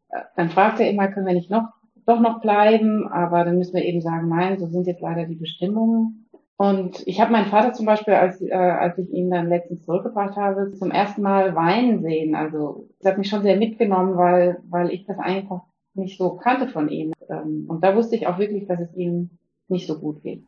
äh, 0.09 0.19
dann 0.35 0.51
fragt 0.51 0.79
er 0.79 0.91
immer, 0.91 1.07
können 1.07 1.25
wir 1.25 1.33
nicht 1.33 1.49
noch, 1.49 1.69
doch 2.05 2.19
noch 2.19 2.39
bleiben? 2.39 3.07
Aber 3.07 3.43
dann 3.43 3.57
müssen 3.57 3.73
wir 3.73 3.83
eben 3.83 4.01
sagen, 4.01 4.29
nein, 4.29 4.59
so 4.59 4.67
sind 4.67 4.85
jetzt 4.85 5.01
leider 5.01 5.25
die 5.25 5.35
Bestimmungen. 5.35 6.20
Und 6.61 7.01
ich 7.07 7.19
habe 7.19 7.31
meinen 7.31 7.49
Vater 7.49 7.73
zum 7.73 7.87
Beispiel, 7.87 8.13
als, 8.13 8.39
äh, 8.39 8.53
als 8.53 8.95
ich 8.99 9.09
ihn 9.09 9.31
dann 9.31 9.49
letztens 9.49 9.83
zurückgebracht 9.83 10.35
habe, 10.35 10.71
zum 10.77 10.91
ersten 10.91 11.23
Mal 11.23 11.55
weinen 11.55 12.03
sehen. 12.03 12.35
Also 12.35 12.87
es 12.99 13.05
hat 13.07 13.17
mich 13.17 13.29
schon 13.29 13.41
sehr 13.41 13.57
mitgenommen, 13.57 14.15
weil, 14.15 14.61
weil 14.69 14.91
ich 14.91 15.07
das 15.07 15.17
einfach 15.17 15.61
nicht 15.95 16.19
so 16.19 16.35
kannte 16.35 16.67
von 16.67 16.87
ihm. 16.87 17.13
Ähm, 17.31 17.65
und 17.67 17.83
da 17.83 17.95
wusste 17.95 18.15
ich 18.15 18.27
auch 18.27 18.37
wirklich, 18.37 18.67
dass 18.67 18.79
es 18.79 18.93
ihm 18.93 19.31
nicht 19.69 19.87
so 19.87 19.97
gut 19.97 20.21
geht. 20.21 20.43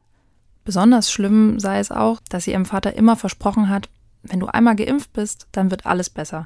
Besonders 0.63 1.12
schlimm 1.12 1.60
sei 1.60 1.80
es 1.80 1.92
auch, 1.92 2.19
dass 2.30 2.44
sie 2.44 2.51
ihrem 2.51 2.65
Vater 2.65 2.95
immer 2.95 3.15
versprochen 3.15 3.68
hat, 3.69 3.89
wenn 4.21 4.39
du 4.39 4.45
einmal 4.45 4.75
geimpft 4.75 5.13
bist, 5.13 5.48
dann 5.51 5.71
wird 5.71 5.88
alles 5.88 6.12
besser. 6.12 6.45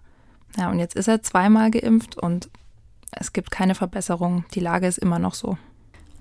Ja, 0.58 0.72
und 0.72 0.80
jetzt 0.80 0.96
ist 0.96 1.10
er 1.10 1.24
zweimal 1.24 1.72
geimpft 1.72 2.18
und 2.18 2.50
es 3.12 3.34
gibt 3.34 3.52
keine 3.52 3.75
Verbesserung. 3.75 4.46
Die 4.54 4.62
Lage 4.62 4.88
ist 4.88 4.98
immer 4.98 5.19
noch 5.19 5.34
so. 5.34 5.58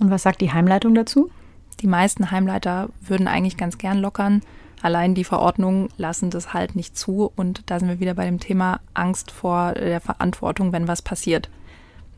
Und 0.01 0.11
was 0.11 0.25
sagt 0.25 0.41
die 0.41 0.53
Heimleitung 0.53 0.97
dazu? 0.97 1.31
Die 1.81 1.87
meisten 1.87 2.31
Heimleiter 2.31 2.89
würden 3.01 3.29
eigentlich 3.29 3.57
ganz 3.57 3.79
gern 3.79 3.99
lockern. 3.99 4.43
Allein 4.83 5.15
die 5.15 5.25
Verordnungen 5.25 5.89
lassen 5.97 6.31
das 6.31 6.55
halt 6.55 6.77
nicht 6.77 6.97
zu. 6.97 7.31
Und 7.37 7.63
da 7.67 7.79
sind 7.79 7.89
wir 7.89 8.01
wieder 8.01 8.15
bei 8.15 8.25
dem 8.25 8.41
Thema 8.41 8.81
Angst 8.95 9.31
vor 9.31 9.73
der 9.73 10.01
Verantwortung, 10.01 10.73
wenn 10.73 10.89
was 10.89 11.03
passiert. 11.03 11.51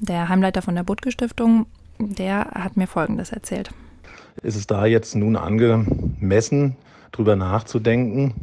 Der 0.01 0.29
Heimleiter 0.29 0.63
von 0.63 0.75
der 0.75 0.85
Budke 0.85 1.11
Stiftung, 1.11 1.67
der 1.99 2.47
hat 2.55 2.77
mir 2.77 2.87
Folgendes 2.87 3.33
erzählt. 3.33 3.71
Ist 4.43 4.57
es 4.57 4.67
da 4.67 4.87
jetzt 4.87 5.17
nun 5.17 5.37
angemessen, 5.37 6.77
darüber 7.11 7.35
nachzudenken, 7.35 8.35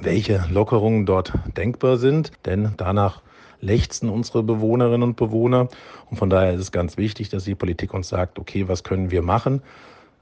welche 0.00 0.44
Lockerungen 0.50 1.04
dort 1.06 1.32
denkbar 1.56 1.96
sind? 1.96 2.30
Denn 2.46 2.74
danach 2.76 3.22
lechzen 3.60 4.08
unsere 4.08 4.44
Bewohnerinnen 4.44 5.02
und 5.02 5.16
Bewohner. 5.16 5.68
Und 6.10 6.16
von 6.16 6.30
daher 6.30 6.54
ist 6.54 6.60
es 6.60 6.72
ganz 6.72 6.96
wichtig, 6.96 7.28
dass 7.28 7.44
die 7.44 7.56
Politik 7.56 7.92
uns 7.94 8.08
sagt, 8.08 8.38
okay, 8.38 8.68
was 8.68 8.84
können 8.84 9.10
wir 9.10 9.22
machen? 9.22 9.62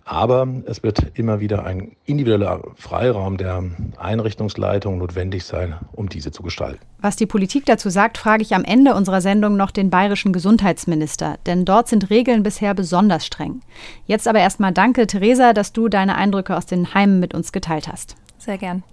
Aber 0.09 0.47
es 0.67 0.85
wird 0.85 1.19
immer 1.19 1.41
wieder 1.41 1.67
ein 1.67 1.97
individueller 2.05 2.63
Freiraum 2.77 3.39
der 3.39 3.65
Einrichtungsleitung 3.97 4.99
notwendig 4.99 5.45
sein, 5.45 5.75
um 5.93 6.09
diese 6.09 6.31
zu 6.31 6.45
gestalten. 6.45 6.79
Was 7.01 7.17
die 7.17 7.27
Politik 7.27 7.67
dazu 7.67 7.91
sagt, 7.91 8.17
frage 8.17 8.43
ich 8.43 8.55
am 8.55 8.63
Ende 8.63 8.95
unserer 8.95 9.21
Sendung 9.21 9.57
noch 9.57 9.73
den 9.73 9.91
bayerischen 9.91 10.33
Gesundheitsminister, 10.33 11.39
denn 11.47 11.65
dort 11.65 11.89
sind 11.89 12.09
Regeln 12.09 12.45
bisher 12.45 12.73
besonders 12.73 13.27
streng. 13.27 13.63
Jetzt 14.07 14.29
aber 14.29 14.39
erstmal 14.39 14.73
danke, 14.73 15.09
Theresa, 15.09 15.53
dass 15.53 15.73
du 15.73 15.89
deine 15.89 16.15
Eindrücke 16.15 16.57
aus 16.57 16.67
den 16.67 16.95
Heimen 16.95 17.19
mit 17.19 17.35
uns 17.35 17.51
geteilt 17.51 17.89
hast. 17.89 18.15
Sehr 18.39 18.59
gern. 18.59 18.85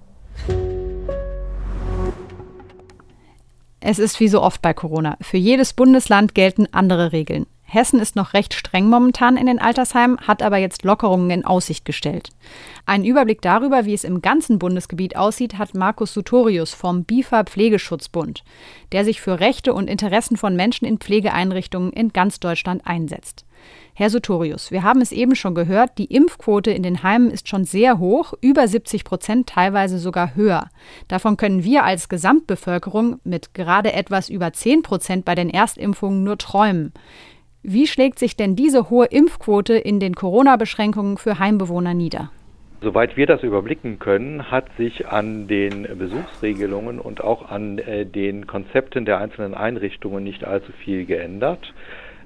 Es 3.81 3.99
ist 3.99 4.19
wie 4.19 4.29
so 4.29 4.41
oft 4.41 4.63
bei 4.63 4.73
Corona. 4.73 5.15
Für 5.21 5.37
jedes 5.37 5.73
Bundesland 5.73 6.33
gelten 6.33 6.67
andere 6.71 7.11
Regeln. 7.11 7.45
Hessen 7.73 7.99
ist 7.99 8.15
noch 8.15 8.33
recht 8.33 8.53
streng 8.53 8.87
momentan 8.87 9.35
in 9.35 9.47
den 9.47 9.59
Altersheimen, 9.59 10.19
hat 10.19 10.43
aber 10.43 10.57
jetzt 10.57 10.83
Lockerungen 10.83 11.31
in 11.31 11.45
Aussicht 11.45 11.85
gestellt. 11.85 12.29
Einen 12.85 13.03
Überblick 13.03 13.41
darüber, 13.41 13.85
wie 13.85 13.93
es 13.93 14.03
im 14.03 14.21
ganzen 14.21 14.59
Bundesgebiet 14.59 15.15
aussieht, 15.15 15.57
hat 15.57 15.73
Markus 15.73 16.13
Sutorius 16.13 16.73
vom 16.73 17.03
BIFA 17.03 17.45
Pflegeschutzbund, 17.45 18.43
der 18.91 19.03
sich 19.05 19.21
für 19.21 19.39
Rechte 19.39 19.73
und 19.73 19.89
Interessen 19.89 20.37
von 20.37 20.55
Menschen 20.55 20.85
in 20.85 20.99
Pflegeeinrichtungen 20.99 21.91
in 21.91 22.13
ganz 22.13 22.39
Deutschland 22.39 22.85
einsetzt. 22.85 23.45
Herr 23.95 24.09
Sutorius, 24.09 24.71
wir 24.71 24.81
haben 24.81 25.01
es 25.01 25.11
eben 25.11 25.35
schon 25.35 25.53
gehört, 25.53 25.99
die 25.99 26.05
Impfquote 26.05 26.71
in 26.71 26.81
den 26.81 27.03
Heimen 27.03 27.29
ist 27.29 27.47
schon 27.47 27.63
sehr 27.63 27.99
hoch, 27.99 28.33
über 28.41 28.67
70 28.67 29.03
Prozent, 29.03 29.47
teilweise 29.47 29.99
sogar 29.99 30.35
höher. 30.35 30.69
Davon 31.07 31.37
können 31.37 31.63
wir 31.63 31.83
als 31.83 32.09
Gesamtbevölkerung 32.09 33.19
mit 33.23 33.53
gerade 33.53 33.93
etwas 33.93 34.29
über 34.29 34.51
10 34.51 34.81
Prozent 34.81 35.25
bei 35.25 35.35
den 35.35 35.49
Erstimpfungen 35.49 36.23
nur 36.23 36.39
träumen. 36.39 36.91
Wie 37.65 37.87
schlägt 37.87 38.19
sich 38.19 38.35
denn 38.35 38.57
diese 38.57 38.89
hohe 38.89 39.05
Impfquote 39.05 39.75
in 39.75 40.01
den 40.01 40.15
Corona-Beschränkungen 40.15 41.15
für 41.17 41.39
Heimbewohner 41.39 41.93
nieder? 41.93 42.29
Soweit 42.81 43.15
wir 43.15 43.25
das 43.25 43.41
überblicken 43.41 43.99
können, 43.99 44.51
hat 44.51 44.65
sich 44.75 45.07
an 45.07 45.47
den 45.47 45.87
Besuchsregelungen 45.97 46.99
und 46.99 47.23
auch 47.23 47.49
an 47.49 47.77
äh, 47.77 48.05
den 48.05 48.47
Konzepten 48.47 49.05
der 49.05 49.19
einzelnen 49.19 49.53
Einrichtungen 49.53 50.25
nicht 50.25 50.43
allzu 50.43 50.73
viel 50.83 51.05
geändert. 51.05 51.73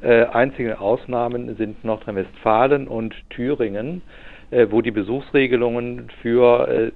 Äh, 0.02 0.24
einzige 0.24 0.82
Ausnahmen 0.82 1.56
sind 1.56 1.84
Nordrhein-Westfalen 1.84 2.88
und 2.88 3.14
Thüringen, 3.30 4.02
äh, 4.50 4.66
wo 4.72 4.82
die 4.82 4.90
Besuchsregelungen 4.90 6.10
für 6.24 6.92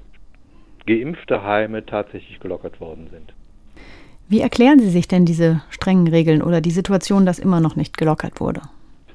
geimpfte 0.88 1.44
Heime 1.44 1.86
tatsächlich 1.86 2.40
gelockert 2.40 2.82
worden 2.82 3.10
sind. 3.12 3.34
Wie 4.32 4.40
erklären 4.40 4.80
Sie 4.80 4.88
sich 4.88 5.10
denn 5.10 5.26
diese 5.26 5.62
strengen 5.72 6.08
Regeln 6.08 6.42
oder 6.42 6.62
die 6.62 6.72
Situation, 6.72 7.26
dass 7.26 7.38
immer 7.38 7.60
noch 7.60 7.76
nicht 7.76 7.98
gelockert 7.98 8.40
wurde? 8.40 8.62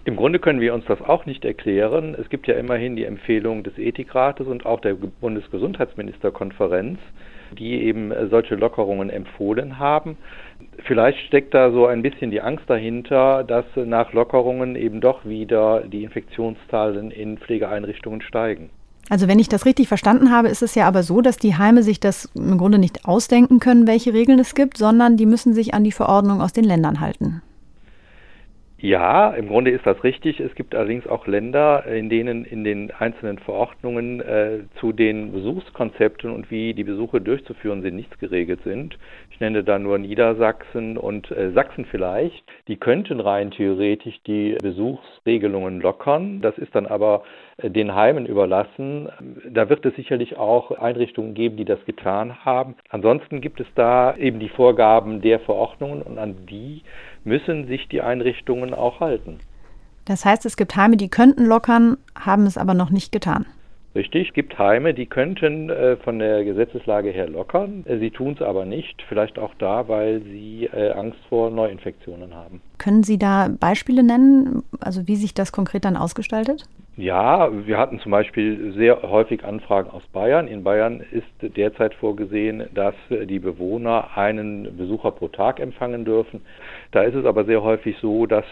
Im 0.05 0.15
Grunde 0.15 0.39
können 0.39 0.61
wir 0.61 0.75
uns 0.75 0.85
das 0.85 1.01
auch 1.01 1.25
nicht 1.25 1.47
erklären. 1.47 2.15
Es 2.21 2.29
gibt 2.29 2.47
ja 2.47 2.55
immerhin 2.55 2.97
die 2.97 3.07
Empfehlung 3.07 3.63
des 3.63 3.79
Ethikrates 3.79 4.47
und 4.47 4.67
auch 4.67 4.83
der 4.83 4.93
Bundesgesundheitsministerkonferenz, 4.93 6.99
die 7.59 7.85
eben 7.85 8.13
solche 8.29 8.57
Lockerungen 8.57 9.09
empfohlen 9.09 9.79
haben. 9.79 10.19
Vielleicht 10.85 11.21
steckt 11.21 11.55
da 11.55 11.71
so 11.71 11.87
ein 11.87 12.03
bisschen 12.03 12.31
die 12.31 12.43
Angst 12.43 12.69
dahinter, 12.69 13.43
dass 13.43 13.65
nach 13.75 14.13
Lockerungen 14.13 14.77
eben 14.77 15.01
doch 15.01 15.25
wieder 15.25 15.85
die 15.87 16.05
Infektionszahlen 16.05 17.11
in 17.11 17.39
Pflegeeinrichtungen 17.39 18.21
steigen. 18.21 18.69
Also 19.09 19.29
wenn 19.29 19.39
ich 19.39 19.49
das 19.49 19.67
richtig 19.67 19.89
verstanden 19.89 20.33
habe, 20.33 20.49
ist 20.49 20.63
es 20.63 20.75
ja 20.75 20.89
aber 20.89 21.03
so, 21.03 21.21
dass 21.21 21.37
die 21.37 21.57
Heime 21.57 21.83
sich 21.83 22.01
das 22.01 22.29
im 22.35 22.59
Grunde 22.59 22.79
nicht 22.79 23.07
ausdenken 23.07 23.61
können, 23.61 23.87
welche 23.87 24.13
Regeln 24.13 24.39
es 24.39 24.55
gibt, 24.55 24.77
sondern 24.77 25.17
die 25.17 25.27
müssen 25.27 25.55
sich 25.55 25.75
an 25.75 25.85
die 25.85 25.93
Verordnung 25.93 26.41
aus 26.41 26.53
den 26.53 26.65
Ländern 26.65 27.01
halten. 27.01 27.43
Ja, 28.79 29.31
im 29.31 29.49
Grunde 29.49 29.71
ist 29.71 29.87
das 29.87 30.05
richtig. 30.05 30.39
Es 30.39 30.55
gibt 30.55 30.75
allerdings 30.75 31.07
auch 31.07 31.27
Länder, 31.27 31.87
in 31.87 32.11
denen 32.11 32.45
in 32.45 32.63
den 32.63 32.91
einzelnen 32.91 33.39
Verordnungen 33.39 34.21
äh, 34.21 34.59
zu 34.81 34.93
den 34.93 35.33
Besuchskonzepten 35.33 36.31
und 36.31 36.51
wie 36.51 36.75
die 36.75 36.85
Besuche 36.85 37.23
durchzuführen 37.23 37.81
sind, 37.81 37.97
nichts 37.97 38.19
geregelt 38.19 38.61
sind. 38.65 38.99
Ich 39.31 39.41
nenne 39.41 39.65
da 39.65 39.79
nur 39.79 39.97
Niedersachsen 39.97 40.99
und 40.99 41.31
äh, 41.31 41.53
Sachsen 41.53 41.87
vielleicht. 41.87 42.45
Die 42.69 42.77
könnten 42.77 43.21
rein 43.21 43.51
theoretisch 43.51 44.21
die 44.27 44.59
Besuchsregelungen 44.61 45.81
lockern. 45.81 46.43
Das 46.43 46.59
ist 46.59 46.75
dann 46.75 46.87
aber 46.87 47.23
den 47.63 47.95
Heimen 47.95 48.27
überlassen. 48.27 49.09
Da 49.51 49.69
wird 49.69 49.85
es 49.87 49.95
sicherlich 49.97 50.37
auch 50.37 50.71
Einrichtungen 50.73 51.35
geben, 51.35 51.57
die 51.57 51.65
das 51.65 51.83
getan 51.87 52.45
haben. 52.45 52.77
Ansonsten 52.91 53.41
gibt 53.41 53.61
es 53.61 53.67
da 53.75 54.15
eben 54.17 54.41
die 54.41 54.51
Vorgaben 54.51 55.23
der 55.23 55.41
Verordnungen 55.41 56.03
und 56.03 56.19
an 56.19 56.47
die 56.47 56.83
müssen 57.25 57.67
sich 57.67 57.89
die 57.89 58.03
Einrichtungen 58.03 58.75
auch 58.75 59.01
halten. 59.01 59.39
Das 60.05 60.25
heißt, 60.25 60.47
es 60.47 60.57
gibt 60.57 60.77
Heime, 60.77 60.97
die 60.97 61.09
könnten 61.09 61.47
lockern, 61.47 61.97
haben 62.15 62.47
es 62.47 62.59
aber 62.59 62.75
noch 62.75 62.91
nicht 62.91 63.11
getan. 63.11 63.47
Richtig, 63.97 64.29
es 64.29 64.35
gibt 64.35 64.59
Heime, 64.59 64.93
die 64.93 65.07
könnten 65.07 65.71
äh, 65.71 65.97
von 65.97 66.19
der 66.19 66.45
Gesetzeslage 66.45 67.11
her 67.11 67.31
lockern. 67.31 67.83
Äh, 67.87 67.99
sie 67.99 68.11
tun 68.11 68.35
es 68.35 68.43
aber 68.43 68.67
nicht, 68.67 69.03
vielleicht 69.09 69.39
auch 69.39 69.55
da, 69.59 69.89
weil 69.89 70.21
sie 70.21 70.69
äh, 70.71 70.91
Angst 70.91 71.19
vor 71.31 71.51
Neuinfektionen 71.51 72.35
haben. 72.35 72.61
Können 72.77 73.05
Sie 73.05 73.19
da 73.19 73.49
Beispiele 73.59 74.03
nennen, 74.03 74.63
also 74.81 75.09
wie 75.09 75.17
sich 75.17 75.33
das 75.33 75.51
konkret 75.51 75.87
dann 75.87 75.97
ausgestaltet? 75.97 76.69
Ja, 76.97 77.50
wir 77.67 77.76
hatten 77.76 78.00
zum 78.00 78.11
Beispiel 78.11 78.73
sehr 78.73 79.03
häufig 79.03 79.45
Anfragen 79.45 79.91
aus 79.91 80.03
Bayern. 80.15 80.49
In 80.49 80.65
Bayern 80.65 81.05
ist 81.11 81.57
derzeit 81.57 81.93
vorgesehen, 81.95 82.65
dass 82.73 82.95
die 83.11 83.38
Bewohner 83.38 84.17
einen 84.17 84.79
Besucher 84.79 85.11
pro 85.11 85.29
Tag 85.29 85.61
empfangen 85.61 86.07
dürfen. 86.07 86.41
Da 86.93 87.03
ist 87.03 87.15
es 87.15 87.26
aber 87.26 87.45
sehr 87.45 87.62
häufig 87.62 87.97
so, 88.00 88.25
dass 88.25 88.47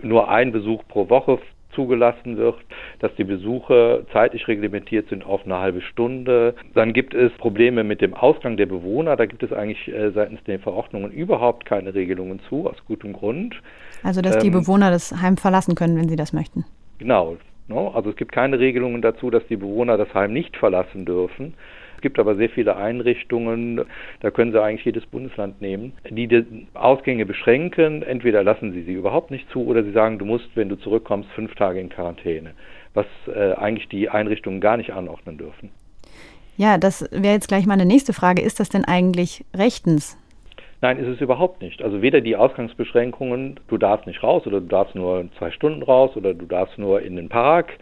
nur 0.00 0.28
ein 0.28 0.52
Besuch 0.52 0.82
pro 0.86 1.08
Woche 1.10 1.40
zugelassen 1.74 2.36
wird, 2.36 2.54
dass 3.00 3.12
die 3.16 3.24
Besuche 3.24 4.06
zeitlich 4.12 4.46
reglementiert 4.46 5.08
sind 5.08 5.26
auf 5.26 5.44
eine 5.44 5.58
halbe 5.58 5.80
Stunde. 5.80 6.54
Dann 6.74 6.92
gibt 6.92 7.12
es 7.12 7.32
Probleme 7.32 7.82
mit 7.82 8.00
dem 8.00 8.14
Ausgang 8.14 8.56
der 8.56 8.66
Bewohner. 8.66 9.16
Da 9.16 9.26
gibt 9.26 9.42
es 9.42 9.52
eigentlich 9.52 9.88
äh, 9.88 10.12
seitens 10.12 10.42
der 10.44 10.60
Verordnungen 10.60 11.10
überhaupt 11.10 11.64
keine 11.64 11.92
Regelungen 11.92 12.38
zu, 12.48 12.68
aus 12.68 12.76
gutem 12.86 13.12
Grund. 13.12 13.56
Also, 14.04 14.22
dass 14.22 14.38
die 14.38 14.46
ähm, 14.46 14.52
Bewohner 14.52 14.92
das 14.92 15.20
Heim 15.20 15.36
verlassen 15.36 15.74
können, 15.74 15.96
wenn 15.96 16.08
sie 16.08 16.16
das 16.16 16.32
möchten. 16.32 16.64
Genau. 16.98 17.36
No? 17.68 17.88
Also 17.88 18.10
es 18.10 18.16
gibt 18.16 18.32
keine 18.32 18.58
Regelungen 18.58 19.02
dazu, 19.02 19.30
dass 19.30 19.46
die 19.48 19.56
Bewohner 19.56 19.96
das 19.96 20.12
Heim 20.14 20.32
nicht 20.32 20.56
verlassen 20.56 21.04
dürfen. 21.04 21.54
Es 21.96 22.02
gibt 22.02 22.18
aber 22.18 22.34
sehr 22.36 22.50
viele 22.50 22.76
Einrichtungen, 22.76 23.80
da 24.20 24.30
können 24.30 24.52
Sie 24.52 24.62
eigentlich 24.62 24.84
jedes 24.84 25.06
Bundesland 25.06 25.62
nehmen, 25.62 25.92
die 26.10 26.26
die 26.26 26.66
Ausgänge 26.74 27.24
beschränken. 27.24 28.02
Entweder 28.02 28.42
lassen 28.44 28.72
sie 28.72 28.82
sie 28.82 28.92
überhaupt 28.92 29.30
nicht 29.30 29.48
zu 29.50 29.64
oder 29.66 29.82
sie 29.82 29.92
sagen, 29.92 30.18
du 30.18 30.26
musst, 30.26 30.48
wenn 30.54 30.68
du 30.68 30.76
zurückkommst, 30.76 31.30
fünf 31.30 31.54
Tage 31.54 31.80
in 31.80 31.88
Quarantäne, 31.88 32.52
was 32.92 33.06
äh, 33.34 33.52
eigentlich 33.54 33.88
die 33.88 34.10
Einrichtungen 34.10 34.60
gar 34.60 34.76
nicht 34.76 34.92
anordnen 34.92 35.38
dürfen. 35.38 35.70
Ja, 36.56 36.78
das 36.78 37.08
wäre 37.10 37.34
jetzt 37.34 37.48
gleich 37.48 37.66
meine 37.66 37.86
nächste 37.86 38.12
Frage. 38.12 38.42
Ist 38.42 38.60
das 38.60 38.68
denn 38.68 38.84
eigentlich 38.84 39.44
rechtens? 39.56 40.18
Nein, 40.84 40.98
ist 40.98 41.08
es 41.08 41.22
überhaupt 41.22 41.62
nicht. 41.62 41.80
Also 41.80 42.02
weder 42.02 42.20
die 42.20 42.36
Ausgangsbeschränkungen, 42.36 43.58
du 43.68 43.78
darfst 43.78 44.06
nicht 44.06 44.22
raus 44.22 44.46
oder 44.46 44.60
du 44.60 44.66
darfst 44.66 44.94
nur 44.94 45.24
zwei 45.38 45.50
Stunden 45.50 45.82
raus 45.82 46.14
oder 46.14 46.34
du 46.34 46.44
darfst 46.44 46.76
nur 46.78 47.00
in 47.00 47.16
den 47.16 47.30
Park, 47.30 47.78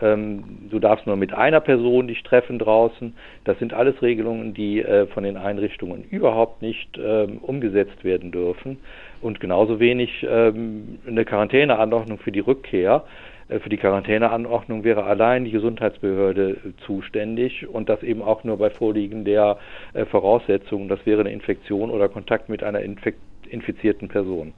ähm, 0.00 0.68
du 0.70 0.78
darfst 0.78 1.04
nur 1.04 1.16
mit 1.16 1.34
einer 1.34 1.58
Person 1.58 2.06
dich 2.06 2.22
treffen 2.22 2.60
draußen. 2.60 3.12
Das 3.42 3.58
sind 3.58 3.74
alles 3.74 4.00
Regelungen, 4.02 4.54
die 4.54 4.80
äh, 4.80 5.08
von 5.08 5.24
den 5.24 5.36
Einrichtungen 5.36 6.04
überhaupt 6.04 6.62
nicht 6.62 6.96
ähm, 6.96 7.38
umgesetzt 7.38 8.04
werden 8.04 8.30
dürfen. 8.30 8.78
Und 9.20 9.40
genauso 9.40 9.80
wenig 9.80 10.24
ähm, 10.30 11.00
eine 11.08 11.24
Quarantäneanordnung 11.24 12.18
für 12.18 12.30
die 12.30 12.38
Rückkehr. 12.38 13.02
Äh, 13.48 13.60
für 13.60 13.68
die 13.68 13.76
Quarantäneanordnung 13.76 14.84
wäre 14.84 15.04
allein 15.04 15.44
die 15.44 15.50
Gesundheitsbehörde 15.50 16.50
äh, 16.50 16.56
zuständig 16.86 17.66
und 17.68 17.88
das 17.88 18.02
eben 18.02 18.22
auch 18.22 18.44
nur 18.44 18.58
bei 18.58 18.70
Vorliegen 18.70 19.24
der 19.24 19.58
äh, 19.92 20.04
Voraussetzungen. 20.04 20.88
Das 20.88 21.04
wäre 21.04 21.20
eine 21.20 21.32
Infektion 21.32 21.90
oder 21.90 22.08
Kontakt 22.08 22.48
mit 22.48 22.62
einer 22.62 22.80
infizierten 22.80 24.08
Person. 24.08 24.52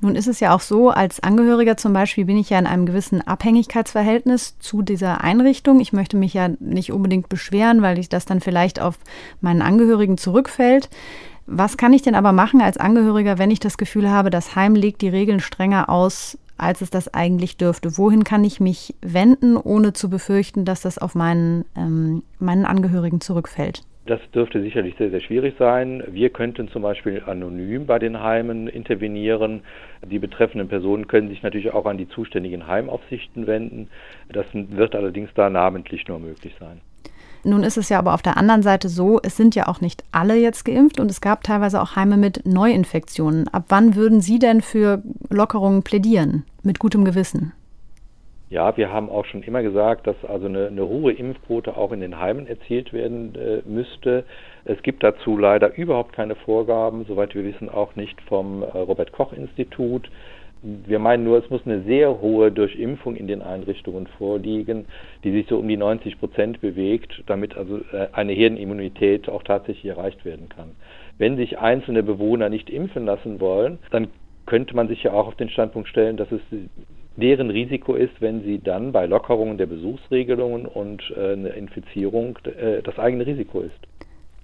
Nun 0.00 0.16
ist 0.16 0.26
es 0.26 0.40
ja 0.40 0.52
auch 0.52 0.60
so, 0.60 0.90
als 0.90 1.22
Angehöriger 1.22 1.76
zum 1.76 1.92
Beispiel 1.92 2.24
bin 2.24 2.36
ich 2.36 2.50
ja 2.50 2.58
in 2.58 2.66
einem 2.66 2.86
gewissen 2.86 3.24
Abhängigkeitsverhältnis 3.24 4.58
zu 4.58 4.82
dieser 4.82 5.22
Einrichtung. 5.22 5.78
Ich 5.78 5.92
möchte 5.92 6.16
mich 6.16 6.34
ja 6.34 6.48
nicht 6.58 6.90
unbedingt 6.90 7.28
beschweren, 7.28 7.82
weil 7.82 8.00
ich 8.00 8.08
das 8.08 8.24
dann 8.24 8.40
vielleicht 8.40 8.82
auf 8.82 8.98
meinen 9.40 9.62
Angehörigen 9.62 10.18
zurückfällt. 10.18 10.90
Was 11.46 11.76
kann 11.76 11.92
ich 11.92 12.02
denn 12.02 12.16
aber 12.16 12.32
machen 12.32 12.60
als 12.60 12.78
Angehöriger, 12.78 13.38
wenn 13.38 13.52
ich 13.52 13.60
das 13.60 13.78
Gefühl 13.78 14.10
habe, 14.10 14.30
das 14.30 14.56
Heim 14.56 14.74
legt 14.74 15.02
die 15.02 15.08
Regeln 15.08 15.38
strenger 15.38 15.88
aus, 15.88 16.36
als 16.62 16.80
es 16.80 16.90
das 16.90 17.12
eigentlich 17.12 17.56
dürfte? 17.56 17.98
Wohin 17.98 18.24
kann 18.24 18.44
ich 18.44 18.60
mich 18.60 18.94
wenden, 19.02 19.56
ohne 19.56 19.92
zu 19.92 20.08
befürchten, 20.08 20.64
dass 20.64 20.82
das 20.82 20.98
auf 20.98 21.14
meinen, 21.14 21.64
ähm, 21.76 22.22
meinen 22.38 22.64
Angehörigen 22.64 23.20
zurückfällt? 23.20 23.82
Das 24.06 24.20
dürfte 24.34 24.60
sicherlich 24.60 24.96
sehr, 24.98 25.10
sehr 25.10 25.20
schwierig 25.20 25.54
sein. 25.58 26.02
Wir 26.08 26.30
könnten 26.30 26.68
zum 26.68 26.82
Beispiel 26.82 27.22
anonym 27.24 27.86
bei 27.86 28.00
den 28.00 28.20
Heimen 28.20 28.66
intervenieren. 28.66 29.62
Die 30.04 30.18
betreffenden 30.18 30.68
Personen 30.68 31.06
können 31.06 31.28
sich 31.28 31.42
natürlich 31.44 31.72
auch 31.72 31.86
an 31.86 31.98
die 31.98 32.08
zuständigen 32.08 32.66
Heimaufsichten 32.66 33.46
wenden. 33.46 33.88
Das 34.28 34.46
wird 34.52 34.96
allerdings 34.96 35.30
da 35.34 35.50
namentlich 35.50 36.08
nur 36.08 36.18
möglich 36.18 36.54
sein. 36.58 36.80
Nun 37.44 37.62
ist 37.64 37.76
es 37.76 37.88
ja 37.88 37.98
aber 37.98 38.14
auf 38.14 38.22
der 38.22 38.36
anderen 38.36 38.62
Seite 38.62 38.88
so, 38.88 39.20
es 39.22 39.36
sind 39.36 39.54
ja 39.54 39.66
auch 39.66 39.80
nicht 39.80 40.04
alle 40.12 40.36
jetzt 40.36 40.64
geimpft 40.64 41.00
und 41.00 41.10
es 41.10 41.20
gab 41.20 41.42
teilweise 41.42 41.80
auch 41.80 41.96
Heime 41.96 42.16
mit 42.16 42.46
Neuinfektionen. 42.46 43.48
Ab 43.48 43.64
wann 43.68 43.96
würden 43.96 44.20
Sie 44.20 44.38
denn 44.38 44.62
für 44.62 45.02
Lockerungen 45.28 45.82
plädieren? 45.82 46.44
Mit 46.64 46.78
gutem 46.78 47.04
Gewissen? 47.04 47.52
Ja, 48.48 48.76
wir 48.76 48.92
haben 48.92 49.08
auch 49.08 49.24
schon 49.24 49.42
immer 49.42 49.62
gesagt, 49.62 50.06
dass 50.06 50.16
also 50.28 50.46
eine, 50.46 50.66
eine 50.66 50.86
hohe 50.86 51.12
Impfquote 51.12 51.76
auch 51.76 51.90
in 51.90 52.00
den 52.00 52.20
Heimen 52.20 52.46
erzielt 52.46 52.92
werden 52.92 53.34
äh, 53.34 53.62
müsste. 53.66 54.24
Es 54.64 54.80
gibt 54.82 55.02
dazu 55.02 55.38
leider 55.38 55.74
überhaupt 55.74 56.12
keine 56.12 56.36
Vorgaben, 56.36 57.04
soweit 57.08 57.34
wir 57.34 57.44
wissen 57.44 57.68
auch 57.68 57.96
nicht 57.96 58.20
vom 58.28 58.62
äh, 58.62 58.66
Robert 58.66 59.10
Koch 59.10 59.32
Institut. 59.32 60.10
Wir 60.62 61.00
meinen 61.00 61.24
nur, 61.24 61.38
es 61.38 61.50
muss 61.50 61.62
eine 61.64 61.82
sehr 61.82 62.20
hohe 62.20 62.52
Durchimpfung 62.52 63.16
in 63.16 63.26
den 63.26 63.42
Einrichtungen 63.42 64.06
vorliegen, 64.18 64.84
die 65.24 65.32
sich 65.32 65.46
so 65.48 65.58
um 65.58 65.66
die 65.66 65.78
90 65.78 66.20
Prozent 66.20 66.60
bewegt, 66.60 67.24
damit 67.26 67.56
also 67.56 67.78
äh, 67.78 68.08
eine 68.12 68.34
Herdenimmunität 68.34 69.28
auch 69.28 69.42
tatsächlich 69.42 69.86
erreicht 69.86 70.24
werden 70.24 70.48
kann. 70.48 70.72
Wenn 71.18 71.36
sich 71.36 71.58
einzelne 71.58 72.02
Bewohner 72.02 72.50
nicht 72.50 72.70
impfen 72.70 73.06
lassen 73.06 73.40
wollen, 73.40 73.78
dann 73.90 74.08
könnte 74.46 74.74
man 74.74 74.88
sich 74.88 75.02
ja 75.02 75.12
auch 75.12 75.26
auf 75.26 75.36
den 75.36 75.48
Standpunkt 75.48 75.88
stellen, 75.88 76.16
dass 76.16 76.30
es 76.32 76.40
deren 77.16 77.50
Risiko 77.50 77.94
ist, 77.94 78.20
wenn 78.20 78.42
sie 78.42 78.58
dann 78.58 78.92
bei 78.92 79.06
Lockerungen 79.06 79.58
der 79.58 79.66
Besuchsregelungen 79.66 80.66
und 80.66 81.02
äh, 81.16 81.32
eine 81.32 81.50
Infizierung 81.50 82.38
äh, 82.44 82.82
das 82.82 82.98
eigene 82.98 83.26
Risiko 83.26 83.60
ist. 83.60 83.78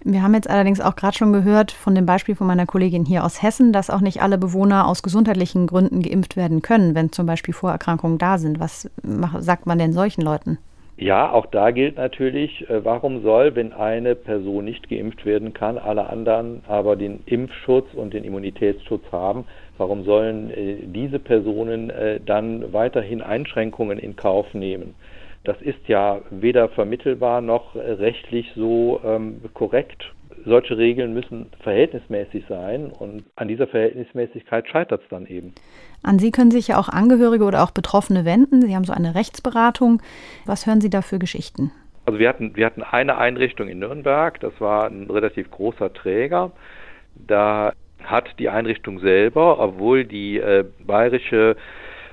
Wir 0.05 0.23
haben 0.23 0.35
jetzt 0.35 0.49
allerdings 0.49 0.81
auch 0.81 0.95
gerade 0.95 1.17
schon 1.17 1.33
gehört 1.33 1.73
von 1.73 1.95
dem 1.95 2.07
Beispiel 2.07 2.37
von 2.37 2.47
meiner 2.47 2.67
Kollegin 2.67 3.05
hier 3.05 3.25
aus 3.25 3.43
Hessen, 3.43 3.73
dass 3.73 3.91
auch 3.91 4.01
nicht 4.01 4.23
alle 4.23 4.39
Bewohner 4.39 4.87
aus 4.87 5.03
gesundheitlichen 5.03 5.67
Gründen 5.67 6.03
geimpft 6.03 6.37
werden 6.37 6.63
können, 6.63 6.95
wenn 6.95 7.11
zum 7.11 7.27
Beispiel 7.27 7.53
Vorerkrankungen 7.53 8.19
da 8.19 8.39
sind. 8.39 8.61
Was 8.61 8.89
sagt 9.03 9.67
man 9.67 9.79
denn 9.79 9.93
solchen 9.93 10.23
Leuten? 10.23 10.59
Ja, 11.01 11.31
auch 11.31 11.47
da 11.47 11.71
gilt 11.71 11.97
natürlich, 11.97 12.69
äh, 12.69 12.85
warum 12.85 13.23
soll, 13.23 13.55
wenn 13.55 13.73
eine 13.73 14.17
Person 14.17 14.65
nicht 14.65 14.89
geimpft 14.89 15.25
werden 15.25 15.55
kann, 15.55 15.79
alle 15.79 16.11
anderen 16.11 16.63
aber 16.67 16.97
den 16.97 17.21
Impfschutz 17.25 17.87
und 17.95 18.15
den 18.15 18.25
Immunitätsschutz 18.25 19.05
haben, 19.13 19.45
warum 19.79 20.05
sollen 20.05 20.51
äh, 20.51 20.77
diese 20.83 21.19
Personen 21.19 21.91
äh, 21.91 22.21
dann 22.25 22.73
weiterhin 22.73 23.23
Einschränkungen 23.23 23.99
in 23.99 24.17
Kauf 24.17 24.53
nehmen? 24.53 24.95
Das 25.45 25.61
ist 25.63 25.87
ja 25.87 26.21
weder 26.31 26.69
vermittelbar 26.69 27.41
noch 27.41 27.75
rechtlich 27.75 28.53
so 28.55 29.01
ähm, 29.05 29.41
korrekt. 29.55 30.13
solche 30.45 30.77
Regeln 30.77 31.15
müssen 31.15 31.47
verhältnismäßig 31.61 32.45
sein 32.49 32.91
und 32.91 33.25
an 33.37 33.49
dieser 33.49 33.67
Verhältnismäßigkeit 33.67 34.69
scheitert 34.69 35.03
es 35.03 35.09
dann 35.09 35.27
eben. 35.27 35.55
An 36.03 36.19
Sie 36.19 36.31
können 36.31 36.51
sich 36.51 36.69
ja 36.69 36.79
auch 36.79 36.89
Angehörige 36.89 37.45
oder 37.45 37.63
auch 37.63 37.71
Betroffene 37.71 38.25
wenden. 38.25 38.63
Sie 38.63 38.75
haben 38.75 38.85
so 38.85 38.93
eine 38.93 39.15
Rechtsberatung. 39.15 40.03
Was 40.45 40.67
hören 40.67 40.81
Sie 40.81 40.91
da 40.91 41.03
für 41.03 41.19
Geschichten? 41.19 41.71
Also 42.05 42.19
wir 42.19 42.29
hatten, 42.29 42.57
wir 42.57 42.65
hatten 42.67 42.83
eine 42.83 43.19
Einrichtung 43.19 43.69
in 43.69 43.81
Nürnberg, 43.81 44.41
das 44.41 44.59
war 44.61 44.87
ein 44.87 45.11
relativ 45.11 45.51
großer 45.51 45.93
Träger. 45.93 46.53
Da 47.15 47.73
hat 48.05 48.39
die 48.39 48.49
Einrichtung 48.49 49.01
selber, 49.01 49.59
obwohl 49.59 50.05
die 50.05 50.39
äh, 50.39 50.65
bayerische 50.87 51.57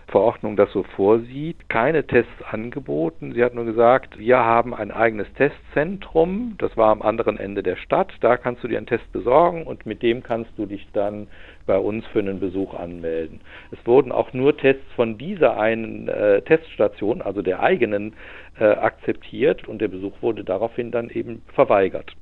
Verordnung 0.08 0.56
das 0.56 0.72
so 0.72 0.84
vorsieht, 0.84 1.68
keine 1.68 2.06
Tests 2.06 2.44
angeboten. 2.50 3.34
Sie 3.34 3.44
hat 3.44 3.56
nur 3.56 3.66
gesagt, 3.66 4.20
wir 4.20 4.38
haben 4.38 4.74
ein 4.76 4.92
eigenes 4.92 5.28
Testzentrum, 5.34 6.56
das 6.60 6.78
war 6.78 6.92
am 6.92 7.02
anderen 7.02 7.38
Ende 7.38 7.64
der 7.64 7.76
Stadt, 7.76 8.14
da 8.22 8.38
kannst 8.38 8.64
du 8.64 8.68
dir 8.68 8.78
einen 8.78 8.86
Test 8.86 9.12
besorgen 9.12 9.64
und 9.64 9.86
mit 9.86 10.04
dem 10.04 10.22
kannst 10.22 10.52
du 10.58 10.68
dich 10.68 10.88
dann 10.94 11.28
bei 11.66 11.78
uns 11.78 12.06
für 12.08 12.20
einen 12.20 12.40
Besuch 12.40 12.76
anmelden. 12.76 13.42
Es 13.72 13.80
wurden 13.88 14.12
auch 14.12 14.32
nur 14.34 14.56
Tests 14.56 14.86
von 14.96 15.18
dieser 15.18 15.58
einen 15.58 16.08
äh, 16.08 16.42
Teststation, 16.44 17.24
also 17.24 17.42
der 17.42 17.62
eigenen, 17.62 18.14
äh, 18.60 18.66
akzeptiert 18.66 19.68
und 19.68 19.80
der 19.80 19.88
Besuch 19.88 20.22
wurde 20.22 20.44
daraufhin 20.44 20.92
dann 20.92 21.10
eben 21.10 21.42
verweigert. 21.54 22.16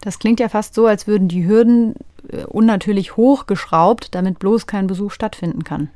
Das 0.00 0.18
klingt 0.18 0.40
ja 0.40 0.48
fast 0.48 0.74
so, 0.74 0.86
als 0.86 1.06
würden 1.06 1.28
die 1.28 1.46
Hürden 1.46 1.94
äh, 2.28 2.44
unnatürlich 2.44 3.16
hochgeschraubt, 3.16 4.14
damit 4.14 4.38
bloß 4.38 4.66
kein 4.66 4.86
Besuch 4.86 5.12
stattfinden 5.12 5.64
kann. 5.64 5.90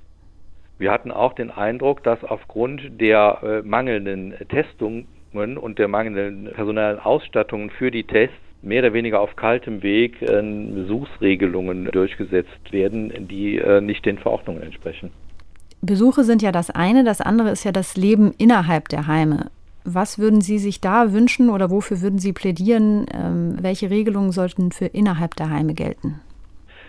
Wir 0.79 0.93
hatten 0.93 1.11
auch 1.11 1.33
den 1.33 1.51
Eindruck, 1.51 2.05
dass 2.05 2.23
aufgrund 2.23 3.01
der 3.01 3.39
äh, 3.43 3.63
mangelnden 3.67 4.35
Testungen 4.49 5.07
und 5.33 5.79
der 5.79 5.89
mangelnden 5.89 6.53
personellen 6.55 7.01
Ausstattungen 7.01 7.71
für 7.71 7.91
die 7.91 8.05
Tests 8.05 8.37
mehr 8.63 8.83
oder 8.83 8.93
weniger 8.93 9.21
auf 9.21 9.37
kaltem 9.37 9.83
Weg 9.83 10.23
äh, 10.23 10.43
Besuchsregelungen 10.43 11.87
durchgesetzt 11.87 12.73
werden, 12.73 13.29
die 13.29 13.59
äh, 13.59 13.81
nicht 13.81 14.05
den 14.05 14.19
Verordnungen 14.19 14.63
entsprechen. 14.63 15.11
Besuche 15.81 16.25
sind 16.25 16.43
ja 16.43 16.51
das 16.51 16.71
eine, 16.71 17.05
das 17.05 17.21
andere 17.21 17.51
ist 17.51 17.65
ja 17.65 17.73
das 17.73 17.97
Leben 17.97 18.33
innerhalb 18.37 18.89
der 18.89 19.07
Heime. 19.07 19.51
Was 19.95 20.19
würden 20.19 20.41
Sie 20.41 20.59
sich 20.59 20.81
da 20.81 21.13
wünschen 21.13 21.49
oder 21.49 21.71
wofür 21.71 22.03
würden 22.03 22.19
Sie 22.19 22.33
plädieren? 22.33 23.07
Ähm, 23.13 23.57
welche 23.61 23.91
Regelungen 23.91 24.33
sollten 24.33 24.71
für 24.71 24.87
innerhalb 24.87 25.35
der 25.37 25.51
Heime 25.51 25.75
gelten? 25.75 26.21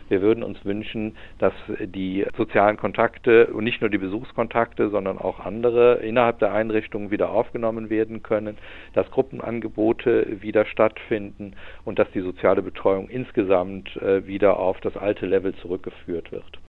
Wir 0.09 0.21
würden 0.21 0.43
uns 0.43 0.65
wünschen, 0.65 1.15
dass 1.37 1.53
die 1.79 2.25
sozialen 2.35 2.77
Kontakte 2.77 3.47
und 3.47 3.63
nicht 3.63 3.79
nur 3.79 3.91
die 3.91 3.99
Besuchskontakte, 3.99 4.89
sondern 4.89 5.19
auch 5.19 5.39
andere 5.39 5.97
innerhalb 5.97 6.39
der 6.39 6.51
Einrichtungen 6.51 7.11
wieder 7.11 7.29
aufgenommen 7.29 7.89
werden 7.89 8.23
können, 8.23 8.57
dass 8.93 9.09
Gruppenangebote 9.11 10.41
wieder 10.41 10.65
stattfinden 10.65 11.53
und 11.85 11.99
dass 11.99 12.11
die 12.11 12.21
soziale 12.21 12.63
Betreuung 12.63 13.07
insgesamt 13.07 13.95
äh, 13.97 14.25
wieder 14.25 14.59
auf 14.59 14.81
das 14.81 14.97
alte 14.97 15.27
Level 15.27 15.53
zurückgeführt 15.55 16.31
wird. 16.31 16.59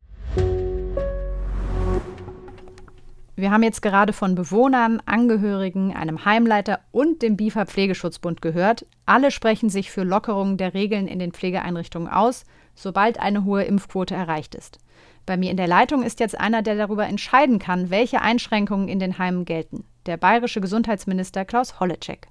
Wir 3.40 3.50
haben 3.50 3.62
jetzt 3.62 3.82
gerade 3.82 4.12
von 4.12 4.35
Bewohnern, 4.35 5.02
Angehörigen, 5.06 5.94
einem 5.94 6.25
Heimleiter 6.25 6.80
und 6.92 7.23
dem 7.23 7.37
BIFA 7.37 7.66
Pflegeschutzbund 7.66 8.42
gehört. 8.42 8.87
Alle 9.06 9.30
sprechen 9.30 9.70
sich 9.70 9.90
für 9.90 10.04
Lockerungen 10.04 10.56
der 10.56 10.75
Regeln 10.75 11.09
in 11.09 11.18
den 11.18 11.32
Pflegeeinrichtungen 11.32 12.09
aus 12.09 12.44
sobald 12.80 13.20
eine 13.20 13.44
hohe 13.44 13.64
Impfquote 13.64 14.14
erreicht 14.14 14.54
ist. 14.54 14.78
Bei 15.26 15.37
mir 15.37 15.50
in 15.50 15.56
der 15.56 15.68
Leitung 15.68 16.02
ist 16.02 16.20
jetzt 16.20 16.38
einer, 16.38 16.62
der 16.62 16.76
darüber 16.76 17.06
entscheiden 17.06 17.59
kann, 17.59 17.90
welche 17.90 18.23
Einschränkungen 18.23 18.88
in 18.88 18.99
den 18.99 19.18
Heimen 19.18 19.44
gelten. 19.44 19.85
Der 20.06 20.16
bayerische 20.16 20.61
Gesundheitsminister 20.61 21.44
Klaus 21.44 21.78
Holleczek. 21.78 22.28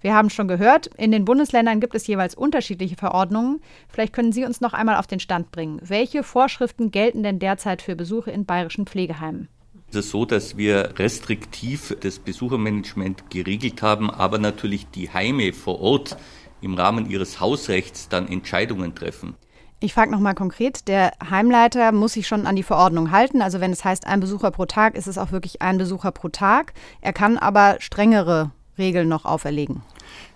Wir 0.00 0.14
haben 0.14 0.30
schon 0.30 0.48
gehört, 0.48 0.88
in 0.98 1.10
den 1.10 1.24
Bundesländern 1.24 1.80
gibt 1.80 1.94
es 1.94 2.06
jeweils 2.06 2.34
unterschiedliche 2.34 2.96
Verordnungen. 2.96 3.60
Vielleicht 3.88 4.12
können 4.12 4.32
Sie 4.32 4.44
uns 4.44 4.60
noch 4.60 4.74
einmal 4.74 4.96
auf 4.96 5.06
den 5.06 5.20
Stand 5.20 5.50
bringen. 5.50 5.80
Welche 5.82 6.22
Vorschriften 6.22 6.90
gelten 6.90 7.22
denn 7.22 7.38
derzeit 7.38 7.82
für 7.82 7.96
Besuche 7.96 8.30
in 8.30 8.44
bayerischen 8.44 8.86
Pflegeheimen? 8.86 9.48
Es 9.90 9.96
ist 9.96 10.10
so, 10.10 10.24
dass 10.24 10.56
wir 10.56 10.94
restriktiv 10.98 11.96
das 12.00 12.18
Besuchermanagement 12.18 13.30
geregelt 13.30 13.82
haben, 13.82 14.10
aber 14.10 14.38
natürlich 14.38 14.86
die 14.88 15.10
Heime 15.10 15.52
vor 15.52 15.80
Ort 15.80 16.16
im 16.60 16.74
Rahmen 16.74 17.08
ihres 17.08 17.40
Hausrechts 17.40 18.08
dann 18.08 18.28
Entscheidungen 18.28 18.94
treffen. 18.94 19.34
Ich 19.78 19.92
frage 19.92 20.10
nochmal 20.10 20.34
konkret, 20.34 20.88
der 20.88 21.12
Heimleiter 21.30 21.92
muss 21.92 22.14
sich 22.14 22.26
schon 22.26 22.46
an 22.46 22.56
die 22.56 22.62
Verordnung 22.62 23.10
halten. 23.10 23.42
Also 23.42 23.60
wenn 23.60 23.72
es 23.72 23.84
heißt 23.84 24.06
ein 24.06 24.20
Besucher 24.20 24.50
pro 24.50 24.64
Tag, 24.64 24.96
ist 24.96 25.06
es 25.06 25.18
auch 25.18 25.32
wirklich 25.32 25.60
ein 25.60 25.76
Besucher 25.76 26.12
pro 26.12 26.28
Tag. 26.28 26.72
Er 27.02 27.12
kann 27.12 27.36
aber 27.36 27.76
strengere 27.78 28.52
Regeln 28.78 29.08
noch 29.08 29.24
auferlegen. 29.24 29.82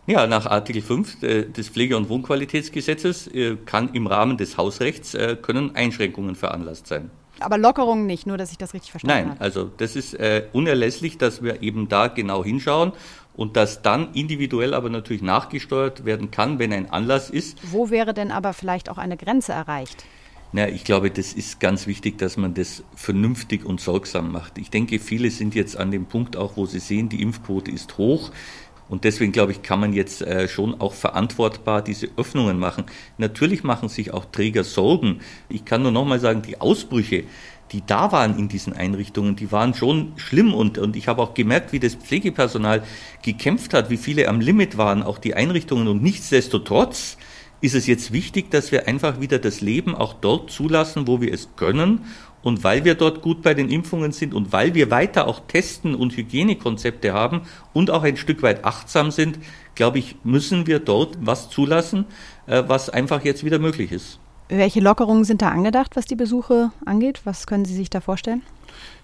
Ja, 0.06 0.26
nach 0.26 0.46
Artikel 0.46 0.82
5 0.82 1.22
äh, 1.22 1.44
des 1.44 1.68
Pflege- 1.68 1.96
und 1.96 2.08
Wohnqualitätsgesetzes 2.08 3.28
äh, 3.28 3.56
kann 3.64 3.94
im 3.94 4.06
Rahmen 4.06 4.36
des 4.36 4.56
Hausrechts 4.56 5.14
äh, 5.14 5.36
können 5.40 5.74
Einschränkungen 5.74 6.34
veranlasst 6.34 6.86
sein. 6.86 7.10
Aber 7.40 7.58
Lockerungen 7.58 8.06
nicht, 8.06 8.26
nur 8.26 8.38
dass 8.38 8.52
ich 8.52 8.58
das 8.58 8.74
richtig 8.74 8.90
verstanden 8.90 9.16
habe. 9.16 9.28
Nein, 9.30 9.40
also 9.40 9.70
das 9.76 9.96
ist 9.96 10.16
unerlässlich, 10.52 11.18
dass 11.18 11.42
wir 11.42 11.62
eben 11.62 11.88
da 11.88 12.08
genau 12.08 12.44
hinschauen 12.44 12.92
und 13.34 13.56
dass 13.56 13.82
dann 13.82 14.12
individuell 14.12 14.74
aber 14.74 14.90
natürlich 14.90 15.22
nachgesteuert 15.22 16.04
werden 16.04 16.30
kann, 16.30 16.58
wenn 16.58 16.72
ein 16.72 16.90
Anlass 16.90 17.30
ist. 17.30 17.58
Wo 17.62 17.90
wäre 17.90 18.12
denn 18.14 18.30
aber 18.30 18.52
vielleicht 18.52 18.90
auch 18.90 18.98
eine 18.98 19.16
Grenze 19.16 19.52
erreicht? 19.52 20.04
Na, 20.52 20.68
ich 20.68 20.82
glaube, 20.82 21.12
das 21.12 21.32
ist 21.32 21.60
ganz 21.60 21.86
wichtig, 21.86 22.18
dass 22.18 22.36
man 22.36 22.54
das 22.54 22.82
vernünftig 22.96 23.64
und 23.64 23.80
sorgsam 23.80 24.32
macht. 24.32 24.58
Ich 24.58 24.68
denke, 24.68 24.98
viele 24.98 25.30
sind 25.30 25.54
jetzt 25.54 25.76
an 25.76 25.92
dem 25.92 26.06
Punkt 26.06 26.36
auch, 26.36 26.56
wo 26.56 26.66
sie 26.66 26.80
sehen, 26.80 27.08
die 27.08 27.22
Impfquote 27.22 27.70
ist 27.70 27.98
hoch. 27.98 28.32
Und 28.90 29.04
deswegen, 29.04 29.30
glaube 29.30 29.52
ich, 29.52 29.62
kann 29.62 29.78
man 29.78 29.92
jetzt 29.92 30.20
äh, 30.20 30.48
schon 30.48 30.80
auch 30.80 30.94
verantwortbar 30.94 31.80
diese 31.80 32.08
Öffnungen 32.16 32.58
machen. 32.58 32.84
Natürlich 33.18 33.62
machen 33.62 33.88
sich 33.88 34.12
auch 34.12 34.24
Träger 34.26 34.64
Sorgen. 34.64 35.20
Ich 35.48 35.64
kann 35.64 35.82
nur 35.82 35.92
nochmal 35.92 36.18
sagen, 36.18 36.42
die 36.42 36.60
Ausbrüche, 36.60 37.22
die 37.70 37.82
da 37.86 38.10
waren 38.10 38.36
in 38.36 38.48
diesen 38.48 38.72
Einrichtungen, 38.72 39.36
die 39.36 39.52
waren 39.52 39.74
schon 39.74 40.12
schlimm 40.16 40.52
und, 40.52 40.76
und 40.76 40.96
ich 40.96 41.06
habe 41.06 41.22
auch 41.22 41.34
gemerkt, 41.34 41.72
wie 41.72 41.78
das 41.78 41.94
Pflegepersonal 41.94 42.82
gekämpft 43.22 43.74
hat, 43.74 43.90
wie 43.90 43.96
viele 43.96 44.28
am 44.28 44.40
Limit 44.40 44.76
waren, 44.76 45.04
auch 45.04 45.18
die 45.18 45.34
Einrichtungen 45.34 45.86
und 45.86 46.02
nichtsdestotrotz 46.02 47.16
ist 47.60 47.74
es 47.74 47.86
jetzt 47.86 48.12
wichtig, 48.12 48.50
dass 48.50 48.72
wir 48.72 48.88
einfach 48.88 49.20
wieder 49.20 49.38
das 49.38 49.60
Leben 49.60 49.94
auch 49.94 50.14
dort 50.14 50.50
zulassen, 50.50 51.06
wo 51.06 51.20
wir 51.20 51.32
es 51.32 51.50
können 51.56 52.06
und 52.42 52.64
weil 52.64 52.84
wir 52.84 52.94
dort 52.94 53.22
gut 53.22 53.42
bei 53.42 53.54
den 53.54 53.68
Impfungen 53.68 54.12
sind 54.12 54.34
und 54.34 54.52
weil 54.52 54.74
wir 54.74 54.90
weiter 54.90 55.26
auch 55.26 55.40
testen 55.40 55.94
und 55.94 56.16
Hygienekonzepte 56.16 57.12
haben 57.12 57.42
und 57.72 57.90
auch 57.90 58.02
ein 58.02 58.16
Stück 58.16 58.42
weit 58.42 58.64
achtsam 58.64 59.10
sind, 59.10 59.38
glaube 59.74 59.98
ich, 59.98 60.16
müssen 60.24 60.66
wir 60.66 60.78
dort 60.78 61.18
was 61.20 61.50
zulassen, 61.50 62.06
äh, 62.46 62.62
was 62.66 62.90
einfach 62.90 63.24
jetzt 63.24 63.44
wieder 63.44 63.58
möglich 63.58 63.92
ist. 63.92 64.18
Welche 64.48 64.80
Lockerungen 64.80 65.24
sind 65.24 65.42
da 65.42 65.50
angedacht, 65.50 65.94
was 65.94 66.06
die 66.06 66.16
Besuche 66.16 66.72
angeht? 66.84 67.20
Was 67.24 67.46
können 67.46 67.64
Sie 67.64 67.74
sich 67.74 67.88
da 67.88 68.00
vorstellen? 68.00 68.42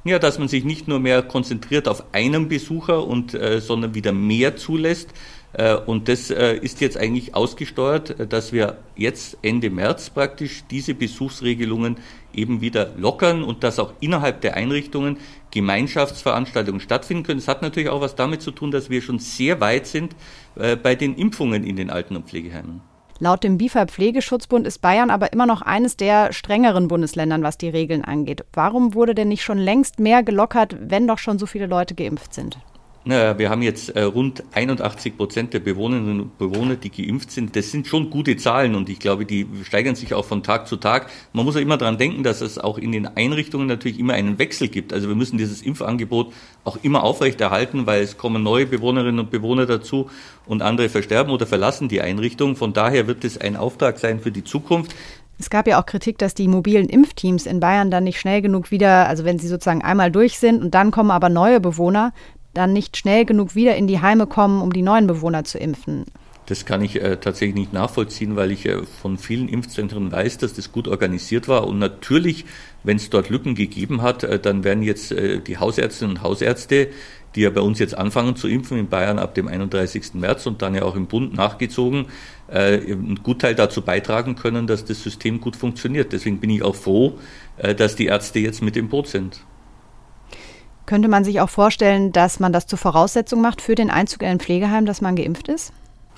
Ja, 0.03 0.19
dass 0.19 0.39
man 0.39 0.49
sich 0.49 0.65
nicht 0.65 0.89
nur 0.89 0.99
mehr 0.99 1.23
konzentriert 1.23 1.87
auf 1.87 2.05
einen 2.13 2.49
Besucher 2.49 3.07
und 3.07 3.35
äh, 3.35 3.61
sondern 3.61 3.95
wieder 3.95 4.13
mehr 4.13 4.57
zulässt. 4.57 5.11
Äh, 5.53 5.75
und 5.75 6.09
das 6.09 6.31
äh, 6.31 6.57
ist 6.57 6.81
jetzt 6.81 6.97
eigentlich 6.97 7.35
ausgesteuert, 7.35 8.21
äh, 8.21 8.27
dass 8.27 8.53
wir 8.53 8.79
jetzt 8.97 9.39
Ende 9.43 9.71
März 9.71 10.11
praktisch 10.11 10.65
diese 10.71 10.95
Besuchsregelungen 10.95 11.97
eben 12.35 12.61
wieder 12.61 12.91
lockern 12.97 13.43
und 13.43 13.65
dass 13.65 13.79
auch 13.79 13.95
innerhalb 14.01 14.43
der 14.43 14.55
Einrichtungen 14.55 15.19
Gemeinschaftsveranstaltungen 15.51 16.81
stattfinden 16.81 17.23
können. 17.23 17.39
Es 17.39 17.49
hat 17.49 17.63
natürlich 17.63 17.89
auch 17.89 18.03
was 18.03 18.15
damit 18.15 18.43
zu 18.43 18.51
tun, 18.51 18.71
dass 18.71 18.91
wir 18.91 19.01
schon 19.01 19.19
sehr 19.19 19.61
weit 19.61 19.87
sind 19.87 20.15
bei 20.55 20.95
den 20.95 21.15
Impfungen 21.15 21.65
in 21.65 21.77
den 21.77 21.89
Alten- 21.89 22.17
und 22.17 22.29
Pflegeheimen. 22.29 22.83
Laut 23.19 23.43
dem 23.43 23.57
BIFA 23.57 23.87
Pflegeschutzbund 23.87 24.67
ist 24.67 24.81
Bayern 24.83 25.09
aber 25.09 25.33
immer 25.33 25.47
noch 25.47 25.63
eines 25.63 25.97
der 25.97 26.35
strengeren 26.35 26.89
Bundesländern, 26.89 27.43
was 27.43 27.57
die 27.57 27.71
Regeln 27.71 28.05
angeht. 28.05 28.45
Warum 28.53 28.93
wurde 28.93 29.15
denn 29.15 29.29
nicht 29.29 29.43
schon 29.43 29.57
längst 29.57 29.99
mehr 29.99 30.23
gelockert, 30.23 30.77
wenn 30.79 31.07
doch 31.07 31.19
schon 31.19 31.39
so 31.39 31.47
viele 31.47 31.67
Leute 31.67 31.95
geimpft 31.95 32.35
sind? 32.35 32.59
Naja, 33.09 33.39
wir 33.39 33.51
haben 33.51 33.63
jetzt 33.63 33.91
äh, 33.91 34.03
rund 34.03 34.43
81 34.53 35.17
Prozent 35.17 35.55
der 35.55 35.61
Bewohnerinnen 35.61 36.23
und 36.23 36.39
Bewohner, 36.39 36.75
die 36.75 36.91
geimpft 36.91 37.31
sind. 37.31 37.55
Das 37.55 37.71
sind 37.71 37.87
schon 37.87 38.11
gute 38.11 38.37
Zahlen 38.37 38.75
und 38.75 38.89
ich 38.89 38.99
glaube, 38.99 39.25
die 39.25 39.47
steigern 39.63 39.95
sich 39.95 40.13
auch 40.13 40.25
von 40.25 40.43
Tag 40.43 40.67
zu 40.67 40.75
Tag. 40.75 41.09
Man 41.33 41.45
muss 41.45 41.55
ja 41.55 41.61
immer 41.61 41.77
daran 41.77 41.99
denken, 41.99 42.25
dass 42.25 42.41
es 42.41 42.59
auch 42.59 42.79
in 42.79 42.91
den 42.91 43.07
Einrichtungen 43.07 43.69
natürlich 43.69 44.01
immer 44.01 44.15
einen 44.15 44.41
Wechsel 44.41 44.67
gibt. 44.67 44.93
Also 44.93 45.07
wir 45.07 45.15
müssen 45.15 45.39
dieses 45.39 45.63
Impfangebot 45.63 46.33
auch 46.65 46.79
immer 46.83 47.05
aufrechterhalten, 47.05 47.87
weil 47.87 48.03
es 48.03 48.19
kommen 48.19 48.43
neue 48.43 48.67
Bewohnerinnen 48.67 49.21
und 49.21 49.31
Bewohner 49.31 49.67
dazu 49.67 50.11
und 50.45 50.61
andere 50.63 50.89
versterben 50.89 51.33
oder 51.33 51.47
verlassen 51.47 51.89
die 51.89 52.01
Einrichtung. 52.01 52.57
Von 52.57 52.73
daher 52.73 53.07
wird 53.07 53.25
es 53.25 53.39
ein 53.39 53.55
Auftrag 53.55 54.01
sein 54.01 54.19
für 54.19 54.33
die 54.33 54.43
Zukunft. 54.43 54.97
Es 55.39 55.51
gab 55.51 55.67
ja 55.69 55.79
auch 55.79 55.85
Kritik, 55.85 56.17
dass 56.19 56.35
die 56.35 56.49
mobilen 56.49 56.89
Impfteams 56.89 57.45
in 57.45 57.61
Bayern 57.61 57.91
dann 57.91 58.05
nicht 58.05 58.19
schnell 58.19 58.41
genug 58.41 58.71
wieder, 58.71 59.07
also 59.07 59.25
wenn 59.25 59.39
sie 59.39 59.49
sozusagen 59.49 59.83
einmal 59.83 60.11
durch 60.11 60.39
sind 60.39 60.63
und 60.63 60.75
dann 60.75 60.91
kommen 60.91 61.11
aber 61.11 61.29
neue 61.29 61.61
Bewohner, 61.61 62.15
dann 62.57 62.73
nicht 62.73 62.97
schnell 62.97 63.25
genug 63.25 63.55
wieder 63.55 63.77
in 63.77 63.87
die 63.87 64.01
Heime 64.01 64.27
kommen, 64.27 64.63
um 64.63 64.73
die 64.73 64.83
neuen 64.83 65.07
Bewohner 65.07 65.45
zu 65.45 65.59
impfen. 65.59 66.05
Das 66.47 66.65
kann 66.65 66.81
ich 66.83 67.03
äh, 67.03 67.17
tatsächlich 67.17 67.57
nicht 67.57 67.73
nachvollziehen, 67.73 68.37
weil 68.37 68.53
ich 68.53 68.67
äh, 68.67 68.83
von 69.03 69.19
vielen 69.19 69.49
Impfzentren 69.49 70.13
weiß, 70.13 70.39
dass 70.39 70.55
das 70.55 70.71
gut 70.71 70.87
organisiert 70.87 71.49
war. 71.49 71.67
Und 71.67 71.81
natürlich, 71.81 72.45
wenn 72.85 72.99
es 72.99 73.11
dort 73.11 73.31
Lücken 73.31 73.57
gegeben 73.57 74.01
hat, 74.03 74.23
äh, 74.23 74.39
dann 74.39 74.63
werden 74.63 74.85
jetzt 74.85 75.11
äh, 75.11 75.41
die 75.41 75.59
Hausärztinnen 75.59 76.17
und 76.17 76.23
Hausärzte 76.23 76.89
die 77.37 77.43
ja 77.43 77.51
bei 77.51 77.61
uns 77.61 77.79
jetzt 77.79 77.97
anfangen 77.97 78.35
zu 78.35 78.49
impfen, 78.49 78.79
in 78.79 78.89
Bayern 78.89 79.19
ab 79.19 79.35
dem 79.35 79.47
31. 79.47 80.15
März 80.15 80.47
und 80.47 80.63
dann 80.63 80.75
ja 80.75 80.83
auch 80.83 80.97
im 80.97 81.07
Bund 81.07 81.35
nachgezogen, 81.35 82.07
äh, 82.49 82.81
einen 82.81 83.21
Gutteil 83.23 83.55
dazu 83.55 83.83
beitragen 83.83 84.37
können, 84.37 84.67
dass 84.67 84.85
das 84.85 85.03
System 85.03 85.41
gut 85.41 85.55
funktioniert. 85.55 86.13
Deswegen 86.13 86.41
bin 86.41 86.51
ich 86.51 86.63
auch 86.63 86.75
froh, 86.75 87.19
äh, 87.59 87.75
dass 87.75 87.95
die 87.95 88.07
Ärzte 88.07 88.39
jetzt 88.39 88.63
mit 88.63 88.77
im 88.77 88.89
Boot 88.89 89.09
sind. 89.09 89.43
Könnte 90.87 91.09
man 91.09 91.25
sich 91.25 91.41
auch 91.41 91.51
vorstellen, 91.51 92.13
dass 92.13 92.41
man 92.41 92.53
das 92.53 92.67
zur 92.67 92.79
Voraussetzung 92.79 93.41
macht 93.41 93.61
für 93.61 93.75
den 93.75 93.91
Einzug 93.91 94.23
in 94.23 94.29
ein 94.29 94.41
Pflegeheim, 94.41 94.87
dass 94.87 95.01
man 95.01 95.17
geimpft 95.17 95.49
ist? 95.49 95.73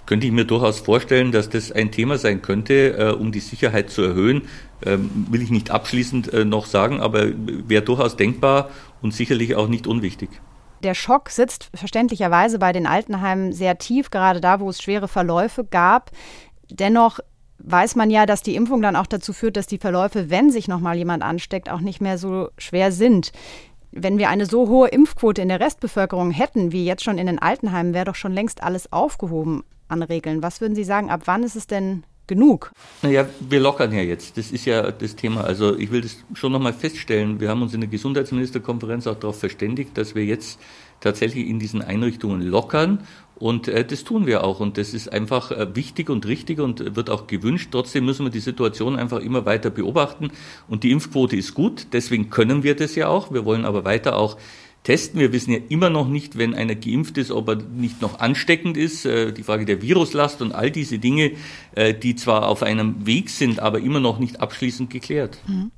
Könnte 0.04 0.26
ich 0.26 0.32
mir 0.32 0.44
durchaus 0.44 0.80
vorstellen, 0.80 1.32
dass 1.32 1.50
das 1.50 1.72
ein 1.72 1.90
Thema 1.90 2.16
sein 2.18 2.40
könnte, 2.40 2.96
äh, 2.98 3.12
um 3.12 3.32
die 3.32 3.40
Sicherheit 3.40 3.90
zu 3.90 4.02
erhöhen. 4.02 4.42
Ähm, 4.84 5.26
will 5.30 5.42
ich 5.42 5.50
nicht 5.50 5.70
abschließend 5.70 6.32
äh, 6.32 6.44
noch 6.44 6.66
sagen, 6.66 7.00
aber 7.00 7.26
wäre 7.34 7.82
durchaus 7.82 8.16
denkbar 8.16 8.70
und 9.02 9.12
sicherlich 9.12 9.56
auch 9.56 9.68
nicht 9.68 9.86
unwichtig. 9.86 10.30
Der 10.82 10.94
Schock 10.94 11.30
sitzt 11.30 11.70
verständlicherweise 11.74 12.58
bei 12.58 12.72
den 12.72 12.86
Altenheimen 12.86 13.52
sehr 13.52 13.78
tief, 13.78 14.10
gerade 14.10 14.40
da, 14.40 14.60
wo 14.60 14.70
es 14.70 14.80
schwere 14.80 15.08
Verläufe 15.08 15.64
gab. 15.64 16.12
Dennoch 16.70 17.18
weiß 17.58 17.96
man 17.96 18.10
ja, 18.10 18.26
dass 18.26 18.42
die 18.42 18.54
Impfung 18.54 18.82
dann 18.82 18.96
auch 18.96 19.06
dazu 19.06 19.32
führt, 19.32 19.56
dass 19.56 19.66
die 19.66 19.78
Verläufe, 19.78 20.30
wenn 20.30 20.50
sich 20.50 20.68
noch 20.68 20.80
mal 20.80 20.96
jemand 20.96 21.22
ansteckt, 21.22 21.68
auch 21.68 21.80
nicht 21.80 22.00
mehr 22.00 22.18
so 22.18 22.50
schwer 22.56 22.92
sind. 22.92 23.32
Wenn 23.90 24.18
wir 24.18 24.28
eine 24.28 24.46
so 24.46 24.68
hohe 24.68 24.88
Impfquote 24.88 25.42
in 25.42 25.48
der 25.48 25.60
Restbevölkerung 25.60 26.30
hätten, 26.30 26.72
wie 26.72 26.84
jetzt 26.84 27.02
schon 27.04 27.18
in 27.18 27.26
den 27.26 27.38
Altenheimen, 27.38 27.94
wäre 27.94 28.04
doch 28.04 28.14
schon 28.14 28.32
längst 28.32 28.62
alles 28.62 28.92
aufgehoben 28.92 29.64
an 29.88 30.02
Regeln. 30.02 30.42
Was 30.42 30.60
würden 30.60 30.74
Sie 30.74 30.84
sagen, 30.84 31.10
ab 31.10 31.22
wann 31.24 31.42
ist 31.42 31.56
es 31.56 31.66
denn 31.66 32.04
genug? 32.26 32.70
Naja, 33.02 33.26
wir 33.40 33.58
lockern 33.58 33.92
ja 33.92 34.02
jetzt. 34.02 34.36
Das 34.36 34.52
ist 34.52 34.66
ja 34.66 34.92
das 34.92 35.16
Thema. 35.16 35.42
Also 35.42 35.76
ich 35.76 35.90
will 35.90 36.02
das 36.02 36.18
schon 36.34 36.52
nochmal 36.52 36.74
feststellen. 36.74 37.40
Wir 37.40 37.48
haben 37.48 37.62
uns 37.62 37.74
in 37.74 37.80
der 37.80 37.88
Gesundheitsministerkonferenz 37.88 39.06
auch 39.06 39.18
darauf 39.18 39.40
verständigt, 39.40 39.96
dass 39.98 40.14
wir 40.14 40.24
jetzt 40.24 40.60
tatsächlich 41.00 41.48
in 41.48 41.58
diesen 41.58 41.82
Einrichtungen 41.82 42.42
lockern. 42.42 43.00
Und 43.38 43.68
äh, 43.68 43.84
das 43.84 44.04
tun 44.04 44.26
wir 44.26 44.44
auch. 44.44 44.60
Und 44.60 44.78
das 44.78 44.94
ist 44.94 45.12
einfach 45.12 45.50
äh, 45.50 45.74
wichtig 45.74 46.10
und 46.10 46.26
richtig 46.26 46.60
und 46.60 46.96
wird 46.96 47.08
auch 47.10 47.26
gewünscht. 47.26 47.68
Trotzdem 47.70 48.04
müssen 48.04 48.26
wir 48.26 48.30
die 48.30 48.40
Situation 48.40 48.96
einfach 48.96 49.20
immer 49.20 49.46
weiter 49.46 49.70
beobachten. 49.70 50.30
Und 50.66 50.82
die 50.82 50.90
Impfquote 50.90 51.36
ist 51.36 51.54
gut. 51.54 51.88
Deswegen 51.92 52.30
können 52.30 52.62
wir 52.62 52.74
das 52.74 52.94
ja 52.96 53.08
auch. 53.08 53.32
Wir 53.32 53.44
wollen 53.44 53.64
aber 53.64 53.84
weiter 53.84 54.16
auch 54.16 54.36
testen. 54.82 55.20
Wir 55.20 55.32
wissen 55.32 55.52
ja 55.52 55.58
immer 55.68 55.90
noch 55.90 56.08
nicht, 56.08 56.36
wenn 56.38 56.54
einer 56.54 56.74
geimpft 56.74 57.18
ist, 57.18 57.30
ob 57.30 57.48
er 57.48 57.56
nicht 57.56 58.02
noch 58.02 58.20
ansteckend 58.20 58.76
ist. 58.76 59.04
Äh, 59.04 59.32
die 59.32 59.42
Frage 59.42 59.64
der 59.64 59.82
Viruslast 59.82 60.42
und 60.42 60.52
all 60.52 60.70
diese 60.70 60.98
Dinge, 60.98 61.32
äh, 61.74 61.94
die 61.94 62.16
zwar 62.16 62.48
auf 62.48 62.62
einem 62.62 63.06
Weg 63.06 63.30
sind, 63.30 63.60
aber 63.60 63.80
immer 63.80 64.00
noch 64.00 64.18
nicht 64.18 64.40
abschließend 64.40 64.90
geklärt. 64.90 65.38
Mhm. 65.46 65.70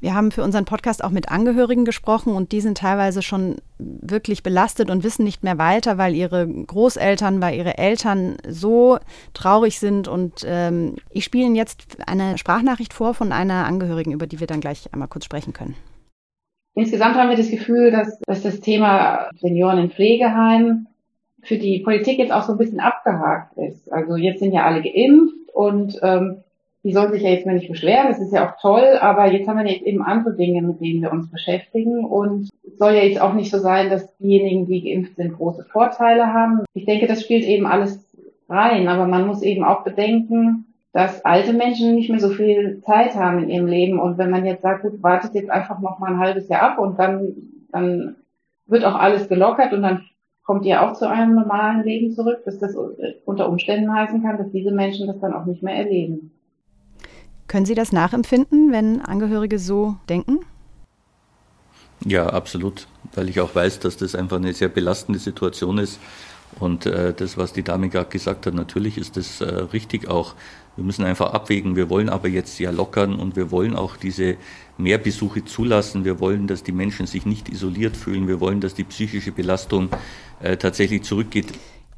Wir 0.00 0.14
haben 0.14 0.30
für 0.30 0.42
unseren 0.42 0.66
Podcast 0.66 1.02
auch 1.02 1.10
mit 1.10 1.30
Angehörigen 1.30 1.86
gesprochen 1.86 2.34
und 2.34 2.52
die 2.52 2.60
sind 2.60 2.78
teilweise 2.78 3.22
schon 3.22 3.56
wirklich 3.78 4.42
belastet 4.42 4.90
und 4.90 5.04
wissen 5.04 5.24
nicht 5.24 5.42
mehr 5.42 5.56
weiter, 5.56 5.96
weil 5.96 6.14
ihre 6.14 6.46
Großeltern, 6.46 7.40
weil 7.40 7.56
ihre 7.56 7.78
Eltern 7.78 8.36
so 8.46 8.98
traurig 9.32 9.78
sind. 9.78 10.06
Und 10.06 10.44
ähm, 10.46 10.96
ich 11.10 11.24
spiele 11.24 11.46
Ihnen 11.46 11.56
jetzt 11.56 11.96
eine 12.06 12.36
Sprachnachricht 12.36 12.92
vor 12.92 13.14
von 13.14 13.32
einer 13.32 13.64
Angehörigen, 13.64 14.12
über 14.12 14.26
die 14.26 14.38
wir 14.38 14.46
dann 14.46 14.60
gleich 14.60 14.92
einmal 14.92 15.08
kurz 15.08 15.24
sprechen 15.24 15.54
können. 15.54 15.76
Insgesamt 16.74 17.14
haben 17.14 17.30
wir 17.30 17.38
das 17.38 17.50
Gefühl, 17.50 17.90
dass, 17.90 18.18
dass 18.26 18.42
das 18.42 18.60
Thema 18.60 19.30
Senioren 19.40 19.78
in 19.78 19.90
Pflegeheimen 19.90 20.88
für 21.42 21.56
die 21.56 21.80
Politik 21.80 22.18
jetzt 22.18 22.32
auch 22.32 22.42
so 22.42 22.52
ein 22.52 22.58
bisschen 22.58 22.80
abgehakt 22.80 23.56
ist. 23.56 23.90
Also 23.90 24.16
jetzt 24.16 24.40
sind 24.40 24.52
ja 24.52 24.66
alle 24.66 24.82
geimpft 24.82 25.50
und 25.54 25.98
ähm, 26.02 26.42
die 26.86 26.92
sollen 26.92 27.10
sich 27.10 27.22
ja 27.22 27.30
jetzt 27.30 27.46
mal 27.46 27.56
nicht 27.56 27.68
beschweren, 27.68 28.06
das 28.06 28.20
ist 28.20 28.32
ja 28.32 28.48
auch 28.48 28.60
toll, 28.60 28.96
aber 29.00 29.26
jetzt 29.32 29.48
haben 29.48 29.58
wir 29.58 29.66
jetzt 29.66 29.84
eben 29.84 30.02
andere 30.02 30.36
Dinge, 30.36 30.62
mit 30.62 30.80
denen 30.80 31.02
wir 31.02 31.10
uns 31.10 31.28
beschäftigen 31.28 32.04
und 32.04 32.48
es 32.62 32.78
soll 32.78 32.92
ja 32.92 33.02
jetzt 33.02 33.20
auch 33.20 33.34
nicht 33.34 33.50
so 33.50 33.58
sein, 33.58 33.90
dass 33.90 34.16
diejenigen, 34.18 34.66
die 34.66 34.84
geimpft 34.84 35.16
sind, 35.16 35.36
große 35.36 35.64
Vorteile 35.64 36.32
haben. 36.32 36.60
Ich 36.74 36.84
denke, 36.84 37.08
das 37.08 37.22
spielt 37.22 37.44
eben 37.44 37.66
alles 37.66 38.06
rein, 38.48 38.86
aber 38.86 39.08
man 39.08 39.26
muss 39.26 39.42
eben 39.42 39.64
auch 39.64 39.82
bedenken, 39.82 40.66
dass 40.92 41.24
alte 41.24 41.54
Menschen 41.54 41.96
nicht 41.96 42.08
mehr 42.08 42.20
so 42.20 42.28
viel 42.28 42.80
Zeit 42.86 43.16
haben 43.16 43.42
in 43.42 43.48
ihrem 43.48 43.66
Leben 43.66 43.98
und 43.98 44.16
wenn 44.16 44.30
man 44.30 44.46
jetzt 44.46 44.62
sagt, 44.62 44.82
gut, 44.82 45.02
wartet 45.02 45.34
jetzt 45.34 45.50
einfach 45.50 45.80
noch 45.80 45.98
mal 45.98 46.12
ein 46.12 46.20
halbes 46.20 46.48
Jahr 46.48 46.62
ab 46.62 46.78
und 46.78 47.00
dann, 47.00 47.34
dann 47.72 48.14
wird 48.66 48.84
auch 48.84 48.94
alles 48.94 49.28
gelockert 49.28 49.72
und 49.72 49.82
dann 49.82 50.04
kommt 50.44 50.64
ihr 50.64 50.80
auch 50.82 50.92
zu 50.92 51.08
einem 51.08 51.34
normalen 51.34 51.82
Leben 51.82 52.12
zurück, 52.12 52.44
dass 52.44 52.60
das 52.60 52.76
unter 53.24 53.48
Umständen 53.48 53.92
heißen 53.92 54.22
kann, 54.22 54.38
dass 54.38 54.52
diese 54.52 54.70
Menschen 54.70 55.08
das 55.08 55.18
dann 55.18 55.34
auch 55.34 55.46
nicht 55.46 55.64
mehr 55.64 55.74
erleben. 55.74 56.30
Können 57.48 57.66
Sie 57.66 57.74
das 57.74 57.92
nachempfinden, 57.92 58.72
wenn 58.72 59.00
Angehörige 59.00 59.58
so 59.58 59.96
denken? 60.08 60.40
Ja, 62.04 62.26
absolut, 62.28 62.86
weil 63.14 63.28
ich 63.28 63.40
auch 63.40 63.54
weiß, 63.54 63.80
dass 63.80 63.96
das 63.96 64.14
einfach 64.14 64.36
eine 64.36 64.52
sehr 64.52 64.68
belastende 64.68 65.18
Situation 65.18 65.78
ist. 65.78 65.98
Und 66.58 66.86
äh, 66.86 67.12
das, 67.12 67.36
was 67.36 67.52
die 67.52 67.62
Dame 67.62 67.88
gerade 67.88 68.08
gesagt 68.08 68.46
hat, 68.46 68.54
natürlich 68.54 68.98
ist 68.98 69.16
das 69.16 69.40
äh, 69.40 69.44
richtig 69.44 70.08
auch. 70.08 70.34
Wir 70.76 70.84
müssen 70.84 71.04
einfach 71.04 71.32
abwägen. 71.32 71.74
Wir 71.74 71.88
wollen 71.88 72.08
aber 72.08 72.28
jetzt 72.28 72.58
ja 72.58 72.70
lockern 72.70 73.18
und 73.18 73.34
wir 73.34 73.50
wollen 73.50 73.74
auch 73.74 73.96
diese 73.96 74.36
Mehrbesuche 74.78 75.44
zulassen. 75.44 76.04
Wir 76.04 76.20
wollen, 76.20 76.46
dass 76.46 76.62
die 76.62 76.72
Menschen 76.72 77.06
sich 77.06 77.26
nicht 77.26 77.48
isoliert 77.48 77.96
fühlen. 77.96 78.28
Wir 78.28 78.40
wollen, 78.40 78.60
dass 78.60 78.74
die 78.74 78.84
psychische 78.84 79.32
Belastung 79.32 79.88
äh, 80.40 80.56
tatsächlich 80.56 81.02
zurückgeht. 81.02 81.46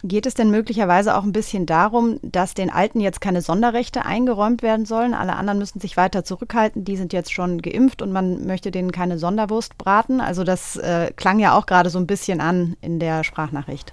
Geht 0.04 0.26
es 0.26 0.34
denn 0.34 0.52
möglicherweise 0.52 1.16
auch 1.16 1.24
ein 1.24 1.32
bisschen 1.32 1.66
darum, 1.66 2.20
dass 2.22 2.54
den 2.54 2.70
Alten 2.70 3.00
jetzt 3.00 3.20
keine 3.20 3.42
Sonderrechte 3.42 4.04
eingeräumt 4.04 4.62
werden 4.62 4.86
sollen? 4.86 5.12
Alle 5.12 5.34
anderen 5.34 5.58
müssen 5.58 5.80
sich 5.80 5.96
weiter 5.96 6.22
zurückhalten. 6.22 6.84
Die 6.84 6.96
sind 6.96 7.12
jetzt 7.12 7.32
schon 7.32 7.60
geimpft 7.62 8.00
und 8.00 8.12
man 8.12 8.46
möchte 8.46 8.70
denen 8.70 8.92
keine 8.92 9.18
Sonderwurst 9.18 9.76
braten. 9.76 10.20
Also 10.20 10.44
das 10.44 10.76
äh, 10.76 11.10
klang 11.16 11.40
ja 11.40 11.58
auch 11.58 11.66
gerade 11.66 11.90
so 11.90 11.98
ein 11.98 12.06
bisschen 12.06 12.40
an 12.40 12.76
in 12.80 13.00
der 13.00 13.24
Sprachnachricht. 13.24 13.92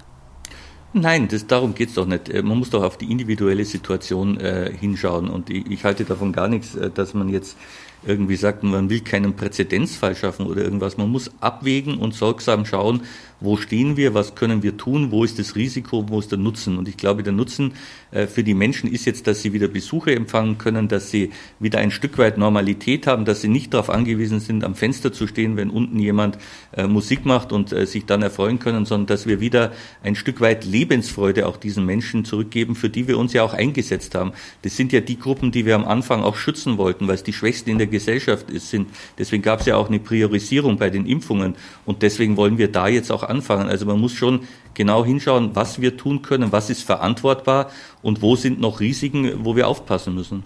Nein, 0.97 1.27
das, 1.27 1.45
darum 1.45 1.75
geht's 1.75 1.95
doch 1.95 2.05
nicht. 2.05 2.29
Äh, 2.29 2.41
man 2.41 2.57
muss 2.57 2.69
doch 2.69 2.83
auf 2.83 2.97
die 2.97 3.11
individuelle 3.11 3.65
Situation 3.65 4.39
äh, 4.39 4.71
hinschauen. 4.71 5.27
Und 5.29 5.49
ich, 5.49 5.69
ich, 5.69 5.83
halte 5.83 6.05
davon 6.05 6.31
gar 6.31 6.47
nichts, 6.47 6.75
äh, 6.75 6.89
dass 6.89 7.13
man 7.13 7.27
jetzt 7.27 7.57
irgendwie 8.05 8.37
sagt, 8.37 8.63
man 8.63 8.89
will 8.89 9.01
keinen 9.01 9.35
Präzedenzfall 9.35 10.15
schaffen 10.15 10.45
oder 10.45 10.61
irgendwas. 10.61 10.95
Man 10.97 11.09
muss 11.09 11.31
abwägen 11.41 11.97
und 11.97 12.13
sorgsam 12.13 12.65
schauen, 12.65 13.01
wo 13.45 13.55
stehen 13.57 13.95
wir, 13.95 14.13
was 14.13 14.35
können 14.35 14.63
wir 14.63 14.75
tun, 14.75 15.11
wo 15.11 15.23
ist 15.23 15.39
das 15.39 15.55
Risiko, 15.55 16.09
wo 16.09 16.19
ist 16.19 16.31
der 16.31 16.39
Nutzen. 16.39 16.77
Und 16.77 16.89
ich 16.89 16.97
glaube, 16.97 17.23
der 17.23 17.33
Nutzen 17.33 17.73
äh, 18.11 18.27
für 18.27 18.43
die 18.43 18.53
Menschen 18.53 18.91
ist 18.91 19.05
jetzt, 19.05 19.27
dass 19.27 19.41
sie 19.41 19.53
wieder 19.53 19.67
Besuche 19.67 20.13
empfangen 20.13 20.57
können, 20.57 20.87
dass 20.87 21.11
sie 21.11 21.31
wieder 21.59 21.79
ein 21.79 21.91
Stück 21.91 22.17
weit 22.17 22.37
Normalität 22.37 23.07
haben, 23.07 23.25
dass 23.25 23.41
sie 23.41 23.47
nicht 23.47 23.73
darauf 23.73 23.89
angewiesen 23.89 24.39
sind, 24.39 24.63
am 24.63 24.75
Fenster 24.75 25.13
zu 25.13 25.27
stehen, 25.27 25.55
wenn 25.55 25.69
unten 25.69 25.99
jemand 25.99 26.37
äh, 26.75 26.87
Musik 26.87 27.25
macht 27.25 27.51
und 27.51 27.71
äh, 27.71 27.85
sich 27.85 28.05
dann 28.05 28.21
erfreuen 28.21 28.59
können, 28.59 28.85
sondern 28.85 29.07
dass 29.07 29.27
wir 29.27 29.39
wieder 29.39 29.71
ein 30.03 30.15
Stück 30.15 30.41
weit 30.41 30.65
Lebensfreude 30.65 31.47
auch 31.47 31.57
diesen 31.57 31.85
Menschen 31.85 32.25
zurückgeben, 32.25 32.75
für 32.75 32.89
die 32.89 33.07
wir 33.07 33.17
uns 33.17 33.33
ja 33.33 33.43
auch 33.43 33.53
eingesetzt 33.53 34.15
haben. 34.15 34.31
Das 34.63 34.75
sind 34.75 34.91
ja 34.91 35.01
die 35.01 35.19
Gruppen, 35.19 35.51
die 35.51 35.65
wir 35.65 35.75
am 35.75 35.85
Anfang 35.85 36.23
auch 36.23 36.35
schützen 36.35 36.77
wollten, 36.77 37.07
weil 37.07 37.15
es 37.15 37.23
die 37.23 37.33
Schwächsten 37.33 37.69
in 37.69 37.77
der 37.77 37.87
Gesellschaft 37.87 38.47
sind. 38.49 38.89
Deswegen 39.17 39.43
gab 39.43 39.59
es 39.59 39.67
ja 39.67 39.75
auch 39.75 39.87
eine 39.87 39.99
Priorisierung 39.99 40.77
bei 40.77 40.89
den 40.89 41.05
Impfungen 41.05 41.55
und 41.85 42.01
deswegen 42.01 42.37
wollen 42.37 42.57
wir 42.57 42.71
da 42.71 42.87
jetzt 42.87 43.11
auch 43.11 43.23
anfangen. 43.35 43.69
Also 43.69 43.85
man 43.85 43.99
muss 43.99 44.13
schon 44.13 44.41
genau 44.73 45.05
hinschauen, 45.05 45.55
was 45.55 45.81
wir 45.81 45.97
tun 45.97 46.21
können, 46.21 46.51
was 46.51 46.69
ist 46.69 46.83
verantwortbar 46.83 47.69
und 48.01 48.21
wo 48.21 48.35
sind 48.35 48.59
noch 48.59 48.79
Risiken, 48.79 49.45
wo 49.45 49.55
wir 49.55 49.67
aufpassen 49.67 50.15
müssen. 50.15 50.43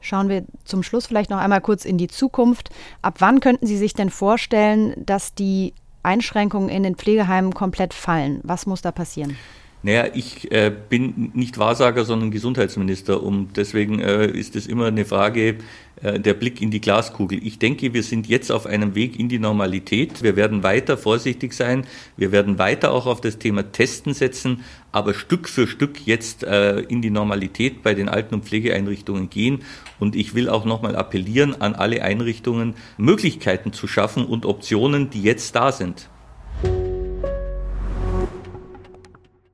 Schauen 0.00 0.28
wir 0.28 0.44
zum 0.64 0.82
Schluss 0.82 1.06
vielleicht 1.06 1.30
noch 1.30 1.38
einmal 1.38 1.60
kurz 1.60 1.84
in 1.84 1.96
die 1.96 2.08
Zukunft. 2.08 2.70
Ab 3.02 3.16
wann 3.18 3.38
könnten 3.40 3.66
Sie 3.66 3.76
sich 3.76 3.94
denn 3.94 4.10
vorstellen, 4.10 4.94
dass 4.96 5.34
die 5.34 5.74
Einschränkungen 6.02 6.68
in 6.68 6.82
den 6.82 6.96
Pflegeheimen 6.96 7.54
komplett 7.54 7.94
fallen? 7.94 8.40
Was 8.42 8.66
muss 8.66 8.82
da 8.82 8.90
passieren? 8.90 9.36
Naja, 9.84 10.06
ich 10.14 10.52
äh, 10.52 10.70
bin 10.88 11.32
nicht 11.34 11.58
Wahrsager, 11.58 12.04
sondern 12.04 12.30
Gesundheitsminister. 12.30 13.20
Und 13.20 13.56
deswegen 13.56 13.98
äh, 13.98 14.26
ist 14.26 14.54
es 14.54 14.68
immer 14.68 14.86
eine 14.86 15.04
Frage 15.04 15.56
äh, 16.02 16.20
der 16.20 16.34
Blick 16.34 16.62
in 16.62 16.70
die 16.70 16.80
Glaskugel. 16.80 17.44
Ich 17.44 17.58
denke, 17.58 17.92
wir 17.92 18.04
sind 18.04 18.28
jetzt 18.28 18.52
auf 18.52 18.66
einem 18.66 18.94
Weg 18.94 19.18
in 19.18 19.28
die 19.28 19.40
Normalität. 19.40 20.22
Wir 20.22 20.36
werden 20.36 20.62
weiter 20.62 20.96
vorsichtig 20.96 21.52
sein. 21.52 21.84
Wir 22.16 22.30
werden 22.30 22.58
weiter 22.58 22.92
auch 22.92 23.06
auf 23.06 23.20
das 23.20 23.38
Thema 23.38 23.72
Testen 23.72 24.14
setzen, 24.14 24.62
aber 24.92 25.14
Stück 25.14 25.48
für 25.48 25.66
Stück 25.66 26.06
jetzt 26.06 26.44
äh, 26.44 26.78
in 26.82 27.02
die 27.02 27.10
Normalität 27.10 27.82
bei 27.82 27.94
den 27.94 28.08
Alten- 28.08 28.36
und 28.36 28.44
Pflegeeinrichtungen 28.44 29.30
gehen. 29.30 29.62
Und 29.98 30.14
ich 30.14 30.34
will 30.34 30.48
auch 30.48 30.64
nochmal 30.64 30.94
appellieren 30.94 31.60
an 31.60 31.74
alle 31.74 32.02
Einrichtungen, 32.02 32.74
Möglichkeiten 32.98 33.72
zu 33.72 33.88
schaffen 33.88 34.26
und 34.26 34.46
Optionen, 34.46 35.10
die 35.10 35.22
jetzt 35.22 35.56
da 35.56 35.72
sind. 35.72 36.08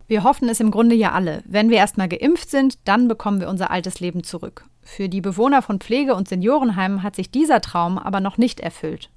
Wir 0.09 0.25
hoffen 0.25 0.49
es 0.49 0.59
im 0.59 0.71
Grunde 0.71 0.94
ja 0.97 1.12
alle. 1.12 1.42
Wenn 1.44 1.68
wir 1.68 1.77
erstmal 1.77 2.09
geimpft 2.09 2.49
sind, 2.49 2.79
dann 2.88 3.09
bekommen 3.09 3.40
wir 3.40 3.49
unser 3.51 3.71
altes 3.71 4.01
Leben 4.01 4.25
zurück. 4.25 4.64
Für 4.83 5.11
die 5.11 5.21
Bewohner 5.21 5.61
von 5.61 5.81
Pflege- 5.81 6.14
und 6.14 6.29
Seniorenheimen 6.29 7.03
hat 7.03 7.14
sich 7.14 7.31
dieser 7.31 7.61
Traum 7.61 7.99
aber 7.99 8.21
noch 8.21 8.38
nicht 8.38 8.59
erfüllt. 8.59 9.11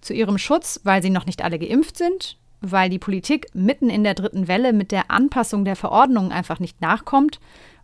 Zu 0.00 0.14
ihrem 0.14 0.38
Schutz, 0.38 0.80
weil 0.82 1.02
sie 1.02 1.10
noch 1.10 1.26
nicht 1.26 1.44
alle 1.44 1.58
geimpft 1.58 1.98
sind, 1.98 2.38
weil 2.62 2.88
die 2.88 2.98
Politik 2.98 3.48
mitten 3.52 3.90
in 3.90 4.02
der 4.02 4.14
dritten 4.14 4.48
Welle 4.48 4.72
mit 4.72 4.92
der 4.92 5.10
Anpassung 5.10 5.66
der 5.66 5.76
Verordnungen 5.76 6.32
einfach 6.32 6.58
nicht 6.58 6.80
nachkommt 6.80 7.38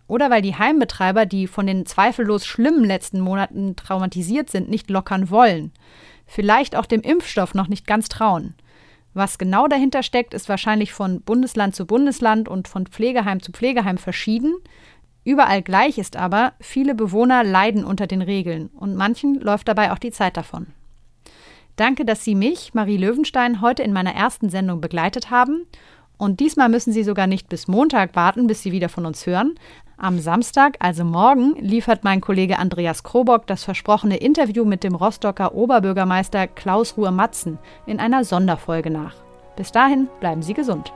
oder 0.08 0.30
weil 0.30 0.40
die 0.40 0.54
Heimbetreiber, 0.54 1.26
die 1.26 1.48
von 1.48 1.66
den 1.66 1.84
zweifellos 1.84 2.46
schlimmen 2.46 2.84
letzten 2.84 3.20
Monaten 3.20 3.76
traumatisiert 3.76 4.48
sind, 4.48 4.70
nicht 4.70 4.88
lockern 4.88 5.28
wollen. 5.28 5.72
Vielleicht 6.26 6.74
auch 6.74 6.86
dem 6.86 7.02
Impfstoff 7.02 7.52
noch 7.52 7.68
nicht 7.68 7.86
ganz 7.86 8.08
trauen 8.08 8.54
Was 9.16 9.38
genau 9.38 9.66
dahinter 9.66 10.02
steckt, 10.02 10.34
ist 10.34 10.50
wahrscheinlich 10.50 10.92
von 10.92 11.22
Bundesland 11.22 11.74
zu 11.74 11.86
Bundesland 11.86 12.50
und 12.50 12.68
von 12.68 12.86
Pflegeheim 12.86 13.40
zu 13.40 13.50
Pflegeheim 13.50 13.96
verschieden. 13.96 14.56
Überall 15.24 15.62
gleich 15.62 15.96
ist 15.96 16.16
aber, 16.16 16.52
viele 16.60 16.94
Bewohner 16.94 17.42
leiden 17.42 17.82
unter 17.82 18.06
den 18.06 18.20
Regeln 18.20 18.68
und 18.76 18.94
manchen 18.94 19.40
läuft 19.40 19.68
dabei 19.68 19.90
auch 19.92 19.98
die 19.98 20.10
Zeit 20.10 20.36
davon. 20.36 20.66
Danke, 21.76 22.04
dass 22.04 22.24
Sie 22.24 22.34
mich, 22.34 22.74
Marie 22.74 22.98
Löwenstein, 22.98 23.62
heute 23.62 23.82
in 23.82 23.94
meiner 23.94 24.14
ersten 24.14 24.50
Sendung 24.50 24.82
begleitet 24.82 25.30
haben. 25.30 25.66
Und 26.18 26.40
diesmal 26.40 26.68
müssen 26.68 26.92
Sie 26.92 27.02
sogar 27.02 27.26
nicht 27.26 27.48
bis 27.48 27.68
Montag 27.68 28.16
warten, 28.16 28.46
bis 28.46 28.62
Sie 28.62 28.72
wieder 28.72 28.90
von 28.90 29.06
uns 29.06 29.26
hören. 29.26 29.54
Am 29.98 30.18
Samstag, 30.18 30.76
also 30.80 31.04
morgen, 31.04 31.54
liefert 31.58 32.04
mein 32.04 32.20
Kollege 32.20 32.58
Andreas 32.58 33.02
Krobock 33.02 33.46
das 33.46 33.64
versprochene 33.64 34.18
Interview 34.18 34.66
mit 34.66 34.84
dem 34.84 34.94
Rostocker 34.94 35.54
Oberbürgermeister 35.54 36.48
Klaus 36.48 36.98
Ruhr-Matzen 36.98 37.58
in 37.86 37.98
einer 37.98 38.22
Sonderfolge 38.22 38.90
nach. 38.90 39.14
Bis 39.56 39.72
dahin 39.72 40.08
bleiben 40.20 40.42
Sie 40.42 40.52
gesund. 40.52 40.92